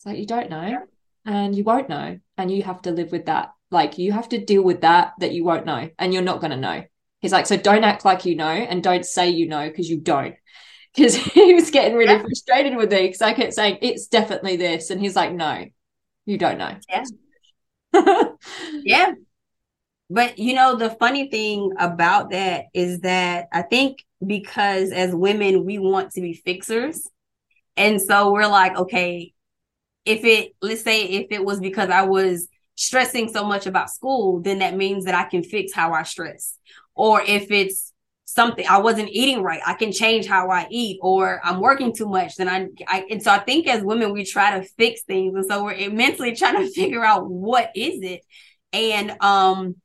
It's 0.00 0.06
like 0.06 0.16
you 0.16 0.24
don't 0.24 0.48
know 0.48 0.78
and 1.26 1.54
you 1.54 1.62
won't 1.62 1.90
know. 1.90 2.18
And 2.38 2.50
you 2.50 2.62
have 2.62 2.80
to 2.82 2.90
live 2.90 3.12
with 3.12 3.26
that. 3.26 3.52
Like 3.70 3.98
you 3.98 4.12
have 4.12 4.30
to 4.30 4.42
deal 4.42 4.62
with 4.62 4.80
that 4.80 5.12
that 5.18 5.32
you 5.32 5.44
won't 5.44 5.66
know 5.66 5.90
and 5.98 6.14
you're 6.14 6.22
not 6.22 6.40
going 6.40 6.52
to 6.52 6.56
know. 6.56 6.84
He's 7.18 7.32
like, 7.32 7.44
so 7.44 7.58
don't 7.58 7.84
act 7.84 8.06
like 8.06 8.24
you 8.24 8.34
know 8.34 8.46
and 8.46 8.82
don't 8.82 9.04
say 9.04 9.28
you 9.28 9.46
know 9.46 9.68
because 9.68 9.90
you 9.90 10.00
don't. 10.00 10.36
because 10.94 11.14
he 11.14 11.52
was 11.52 11.70
getting 11.70 11.94
really 11.98 12.14
yeah. 12.14 12.22
frustrated 12.22 12.76
with 12.78 12.90
me 12.90 13.02
because 13.02 13.20
I 13.20 13.34
kept 13.34 13.52
saying 13.52 13.76
it's 13.82 14.06
definitely 14.06 14.56
this, 14.56 14.88
and 14.88 15.00
he's 15.00 15.14
like, 15.14 15.32
"No, 15.32 15.66
you 16.26 16.38
don't 16.38 16.58
know." 16.58 16.74
Yeah, 16.88 17.04
yeah. 18.72 19.12
But 20.08 20.38
you 20.40 20.54
know, 20.54 20.76
the 20.76 20.90
funny 20.90 21.30
thing 21.30 21.72
about 21.78 22.30
that 22.30 22.64
is 22.74 23.00
that 23.00 23.48
I 23.52 23.62
think 23.62 23.98
because 24.26 24.90
as 24.90 25.14
women 25.14 25.64
we 25.64 25.78
want 25.78 26.10
to 26.12 26.20
be 26.20 26.32
fixers, 26.32 27.06
and 27.76 28.02
so 28.02 28.32
we're 28.32 28.48
like, 28.48 28.76
okay, 28.76 29.32
if 30.04 30.24
it 30.24 30.54
let's 30.62 30.82
say 30.82 31.04
if 31.04 31.26
it 31.30 31.44
was 31.44 31.60
because 31.60 31.90
I 31.90 32.02
was 32.02 32.48
stressing 32.74 33.28
so 33.28 33.44
much 33.44 33.66
about 33.66 33.90
school, 33.90 34.40
then 34.40 34.60
that 34.60 34.76
means 34.76 35.04
that 35.04 35.14
I 35.14 35.24
can 35.24 35.42
fix 35.42 35.72
how 35.72 35.92
I 35.92 36.02
stress. 36.02 36.56
Or 36.94 37.20
if 37.20 37.50
it's 37.50 37.92
something 38.24 38.64
I 38.68 38.78
wasn't 38.78 39.10
eating 39.10 39.42
right, 39.42 39.60
I 39.66 39.74
can 39.74 39.92
change 39.92 40.26
how 40.26 40.50
I 40.50 40.66
eat, 40.70 40.98
or 41.02 41.40
I'm 41.44 41.60
working 41.60 41.94
too 41.94 42.08
much, 42.08 42.36
then 42.36 42.48
I, 42.48 42.68
I 42.86 43.04
and 43.10 43.22
so 43.22 43.30
I 43.30 43.38
think 43.38 43.66
as 43.66 43.82
women 43.82 44.12
we 44.12 44.24
try 44.24 44.58
to 44.58 44.66
fix 44.78 45.02
things, 45.02 45.34
and 45.34 45.44
so 45.44 45.64
we're 45.64 45.90
mentally 45.90 46.34
trying 46.34 46.56
to 46.56 46.70
figure 46.74 47.04
out 47.04 47.28
what 47.28 47.70
is 47.74 48.02
it, 48.02 48.20
and 48.72 49.16
um, 49.20 49.76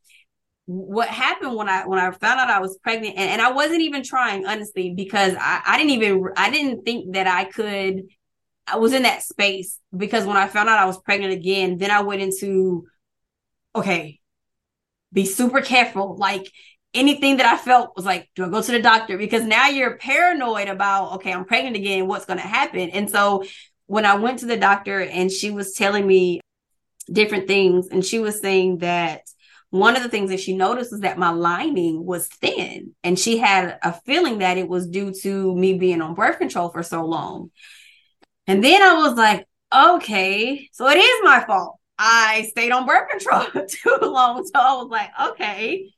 what 0.68 1.08
happened 1.10 1.56
when 1.56 1.70
I 1.70 1.86
when 1.86 2.00
I 2.00 2.12
found 2.12 2.40
out 2.40 2.50
I 2.50 2.60
was 2.60 2.78
pregnant, 2.78 3.18
and, 3.18 3.30
and 3.30 3.42
I 3.42 3.52
wasn't 3.52 3.82
even 3.82 4.04
trying 4.04 4.46
honestly 4.46 4.94
because 4.94 5.34
I, 5.40 5.62
I 5.66 5.78
didn't 5.78 5.92
even 5.92 6.26
I 6.38 6.50
didn't 6.50 6.84
think 6.84 7.14
that 7.14 7.28
I 7.28 7.46
could. 7.46 8.04
I 8.68 8.78
was 8.78 8.94
in 8.94 9.04
that 9.04 9.24
space 9.24 9.80
because 9.96 10.26
when 10.26 10.38
I 10.38 10.48
found 10.48 10.70
out 10.70 10.80
I 10.80 10.86
was 10.86 11.00
pregnant 11.00 11.34
again, 11.34 11.78
then 11.78 11.92
I 11.92 12.02
went 12.02 12.22
into 12.22 12.86
okay, 13.76 14.20
be 15.12 15.26
super 15.26 15.62
careful. 15.62 16.16
Like 16.16 16.52
anything 16.94 17.38
that 17.38 17.46
I 17.46 17.58
felt 17.58 17.96
was 17.96 18.06
like, 18.06 18.30
do 18.36 18.46
I 18.46 18.50
go 18.50 18.62
to 18.62 18.72
the 18.72 18.82
doctor? 18.82 19.18
Because 19.18 19.44
now 19.44 19.68
you're 19.68 19.98
paranoid 19.98 20.70
about, 20.70 21.16
okay, 21.16 21.34
I'm 21.34 21.46
pregnant 21.46 21.76
again. 21.76 22.08
What's 22.08 22.26
going 22.26 22.40
to 22.40 22.48
happen? 22.48 22.90
And 22.90 23.10
so 23.10 23.44
when 23.86 24.06
I 24.06 24.16
went 24.16 24.40
to 24.40 24.46
the 24.46 24.58
doctor 24.58 25.02
and 25.02 25.32
she 25.32 25.52
was 25.52 25.74
telling 25.74 26.08
me 26.08 26.40
different 27.12 27.48
things, 27.48 27.88
and 27.90 28.04
she 28.04 28.20
was 28.20 28.40
saying 28.40 28.80
that 28.80 29.22
one 29.70 29.98
of 29.98 30.04
the 30.04 30.10
things 30.10 30.30
that 30.30 30.40
she 30.40 30.56
noticed 30.56 30.92
was 30.92 31.02
that 31.02 31.18
my 31.18 31.32
lining 31.32 32.06
was 32.06 32.28
thin. 32.28 32.96
And 33.04 33.20
she 33.20 33.38
had 33.38 33.78
a 33.84 33.94
feeling 34.06 34.40
that 34.40 34.58
it 34.58 34.70
was 34.70 34.88
due 34.88 35.12
to 35.22 35.56
me 35.56 35.78
being 35.78 36.02
on 36.02 36.16
birth 36.16 36.38
control 36.38 36.70
for 36.70 36.82
so 36.82 37.06
long. 37.06 37.52
And 38.48 38.64
then 38.64 38.82
I 38.82 38.94
was 38.96 39.16
like, 39.16 39.48
okay, 39.74 40.70
so 40.72 40.88
it 40.88 40.98
is 40.98 41.22
my 41.24 41.44
fault. 41.46 41.80
I 41.98 42.48
stayed 42.52 42.72
on 42.72 42.86
birth 42.86 43.10
control 43.10 43.46
too 43.68 43.98
long. 44.02 44.46
So 44.46 44.52
I 44.56 44.74
was 44.76 44.90
like, 44.90 45.10
okay, 45.32 45.92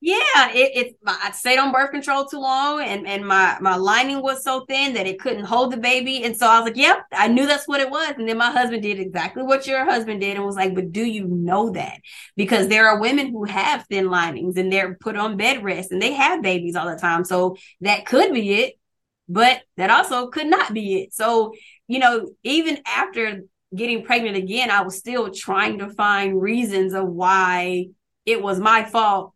yeah, 0.00 0.52
it, 0.52 0.86
it 0.86 0.96
I 1.04 1.32
stayed 1.32 1.58
on 1.58 1.72
birth 1.72 1.90
control 1.90 2.24
too 2.24 2.38
long, 2.38 2.80
and 2.80 3.04
and 3.04 3.26
my 3.26 3.58
my 3.60 3.74
lining 3.74 4.22
was 4.22 4.44
so 4.44 4.64
thin 4.66 4.94
that 4.94 5.08
it 5.08 5.18
couldn't 5.18 5.44
hold 5.44 5.72
the 5.72 5.76
baby, 5.76 6.22
and 6.22 6.36
so 6.36 6.46
I 6.46 6.60
was 6.60 6.68
like, 6.68 6.76
"Yep, 6.76 6.98
I 7.12 7.26
knew 7.26 7.48
that's 7.48 7.66
what 7.66 7.80
it 7.80 7.90
was." 7.90 8.14
And 8.16 8.28
then 8.28 8.38
my 8.38 8.52
husband 8.52 8.82
did 8.84 9.00
exactly 9.00 9.42
what 9.42 9.66
your 9.66 9.84
husband 9.84 10.20
did, 10.20 10.36
and 10.36 10.46
was 10.46 10.54
like, 10.54 10.72
"But 10.76 10.92
do 10.92 11.04
you 11.04 11.26
know 11.26 11.70
that? 11.70 11.98
Because 12.36 12.68
there 12.68 12.88
are 12.88 13.00
women 13.00 13.32
who 13.32 13.42
have 13.44 13.86
thin 13.90 14.08
linings, 14.08 14.56
and 14.56 14.72
they're 14.72 14.94
put 15.00 15.16
on 15.16 15.36
bed 15.36 15.64
rest, 15.64 15.90
and 15.90 16.00
they 16.00 16.12
have 16.12 16.42
babies 16.42 16.76
all 16.76 16.88
the 16.88 16.94
time, 16.96 17.24
so 17.24 17.56
that 17.80 18.06
could 18.06 18.32
be 18.32 18.52
it, 18.54 18.77
but 19.28 19.62
that 19.76 19.90
also 19.90 20.28
could 20.28 20.46
not 20.46 20.72
be 20.72 21.02
it. 21.02 21.14
So 21.14 21.52
you 21.86 21.98
know, 21.98 22.28
even 22.42 22.78
after 22.86 23.42
getting 23.74 24.04
pregnant 24.04 24.36
again, 24.36 24.70
I 24.70 24.82
was 24.82 24.96
still 24.96 25.30
trying 25.30 25.78
to 25.78 25.90
find 25.90 26.40
reasons 26.40 26.94
of 26.94 27.06
why 27.06 27.86
it 28.24 28.42
was 28.42 28.60
my 28.60 28.84
fault 28.84 29.34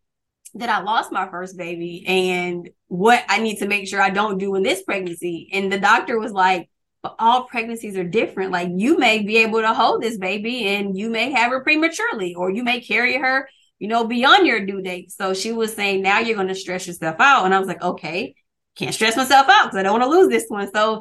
that 0.55 0.69
I 0.69 0.83
lost 0.83 1.13
my 1.13 1.29
first 1.31 1.57
baby 1.57 2.05
and 2.07 2.69
what 2.89 3.25
I 3.29 3.39
need 3.39 3.59
to 3.59 3.67
make 3.67 3.89
sure 3.89 4.03
I 4.03 4.11
don't 4.11 4.39
do 4.39 4.55
in 4.55 4.63
this 4.63 4.83
pregnancy. 4.83 5.49
And 5.53 5.73
the 5.73 5.81
doctor 5.81 6.19
was 6.19 6.33
like, 6.33 6.69
but 7.03 7.15
all 7.19 7.45
pregnancies 7.45 7.97
are 7.97 8.05
different. 8.05 8.53
Like 8.53 8.69
you 8.75 8.99
may 8.99 9.23
be 9.23 9.39
able 9.39 9.63
to 9.63 9.73
hold 9.73 10.03
this 10.03 10.19
baby 10.19 10.67
and 10.67 10.97
you 10.97 11.11
may 11.11 11.33
have 11.33 11.51
her 11.51 11.63
prematurely, 11.63 12.35
or 12.35 12.51
you 12.51 12.63
may 12.65 12.81
carry 12.81 13.17
her, 13.17 13.49
you 13.79 13.89
know, 13.89 14.05
beyond 14.05 14.47
your 14.47 14.65
due 14.65 14.83
date. 14.83 15.11
So 15.11 15.35
she 15.35 15.53
was 15.53 15.75
saying, 15.75 16.03
now 16.03 16.21
you're 16.21 16.37
going 16.37 16.49
to 16.49 16.55
stress 16.55 16.87
yourself 16.87 17.17
out. 17.19 17.45
And 17.45 17.55
I 17.55 17.59
was 17.59 17.69
like, 17.69 17.83
okay, 17.83 18.35
can't 18.77 18.95
stress 18.95 19.17
myself 19.17 19.49
out 19.49 19.65
because 19.65 19.79
I 19.79 19.83
don't 19.83 19.99
want 19.99 20.05
to 20.05 20.11
lose 20.11 20.29
this 20.29 20.47
one. 20.49 20.73
So 20.73 21.01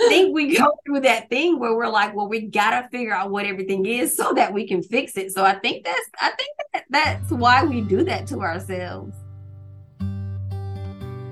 I 0.00 0.08
think 0.08 0.34
we 0.34 0.56
go 0.56 0.72
through 0.86 1.00
that 1.00 1.28
thing 1.28 1.58
where 1.58 1.74
we're 1.76 1.88
like, 1.88 2.14
well, 2.14 2.28
we 2.28 2.42
gotta 2.42 2.88
figure 2.90 3.14
out 3.14 3.30
what 3.30 3.46
everything 3.46 3.86
is 3.86 4.16
so 4.16 4.32
that 4.34 4.52
we 4.52 4.66
can 4.66 4.82
fix 4.82 5.16
it. 5.16 5.32
So 5.32 5.44
I 5.44 5.54
think 5.54 5.84
that's 5.84 6.08
I 6.20 6.30
think 6.30 6.50
that 6.72 6.84
that's 6.90 7.30
why 7.30 7.64
we 7.64 7.80
do 7.80 8.04
that 8.04 8.26
to 8.28 8.40
ourselves. 8.40 9.14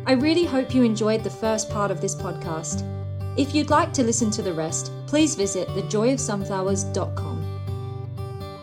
I 0.06 0.12
really 0.12 0.44
hope 0.44 0.74
you 0.74 0.82
enjoyed 0.82 1.22
the 1.22 1.30
first 1.30 1.70
part 1.70 1.90
of 1.90 2.00
this 2.00 2.14
podcast. 2.14 2.86
If 3.38 3.54
you'd 3.54 3.70
like 3.70 3.92
to 3.92 4.02
listen 4.02 4.30
to 4.32 4.42
the 4.42 4.52
rest, 4.52 4.90
please 5.06 5.34
visit 5.36 5.68
thejoyofsunflowers.com. 5.68 7.29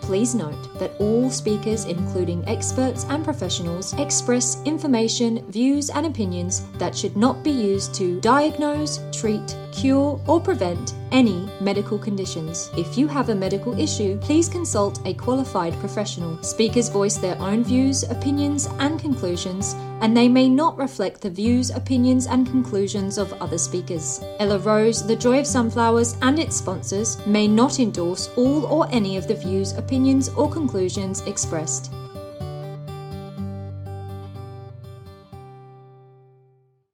Please 0.08 0.34
note 0.34 0.80
that 0.80 0.94
all 1.00 1.30
speakers, 1.30 1.84
including 1.84 2.42
experts 2.48 3.06
and 3.10 3.26
professionals, 3.26 3.94
express 3.96 4.64
information, 4.64 5.44
views, 5.52 5.90
and 5.90 6.06
opinions 6.06 6.64
that 6.78 6.96
should 6.96 7.18
not 7.18 7.44
be 7.44 7.52
used 7.52 7.94
to 7.96 8.18
diagnose, 8.22 9.02
treat, 9.12 9.58
cure, 9.74 10.18
or 10.26 10.40
prevent 10.40 10.94
any 11.12 11.50
medical 11.60 12.00
conditions. 12.00 12.72
If 12.78 12.98
you 12.98 13.10
have 13.10 13.28
a 13.28 13.36
medical 13.36 13.78
issue, 13.78 14.18
please 14.20 14.48
consult 14.48 15.06
a 15.06 15.14
qualified 15.14 15.74
professional. 15.82 16.42
Speakers 16.42 16.88
voice 16.88 17.18
their 17.18 17.38
own 17.42 17.66
views, 17.66 18.04
opinions, 18.04 18.70
and 18.80 18.98
conclusions, 19.02 19.76
and 20.02 20.16
they 20.16 20.28
may 20.28 20.48
not 20.50 20.78
reflect 20.78 21.22
the 21.22 21.30
views, 21.30 21.70
opinions, 21.70 22.28
and 22.28 22.48
conclusions 22.48 23.18
of 23.18 23.34
other 23.42 23.58
speakers. 23.58 24.22
Ella 24.40 24.60
Rose, 24.60 25.06
The 25.06 25.16
Joy 25.16 25.40
of 25.40 25.48
Sunflowers, 25.48 26.18
and 26.22 26.40
its 26.40 26.56
sponsors 26.58 27.18
may 27.26 27.48
not 27.48 27.80
endorse 27.80 28.30
all 28.38 28.66
or 28.66 28.88
any 28.92 29.18
of 29.18 29.28
the 29.28 29.36
views, 29.36 29.74
opinions, 29.74 30.30
or 30.30 30.50
conclusions 30.50 31.22
expressed. 31.22 31.92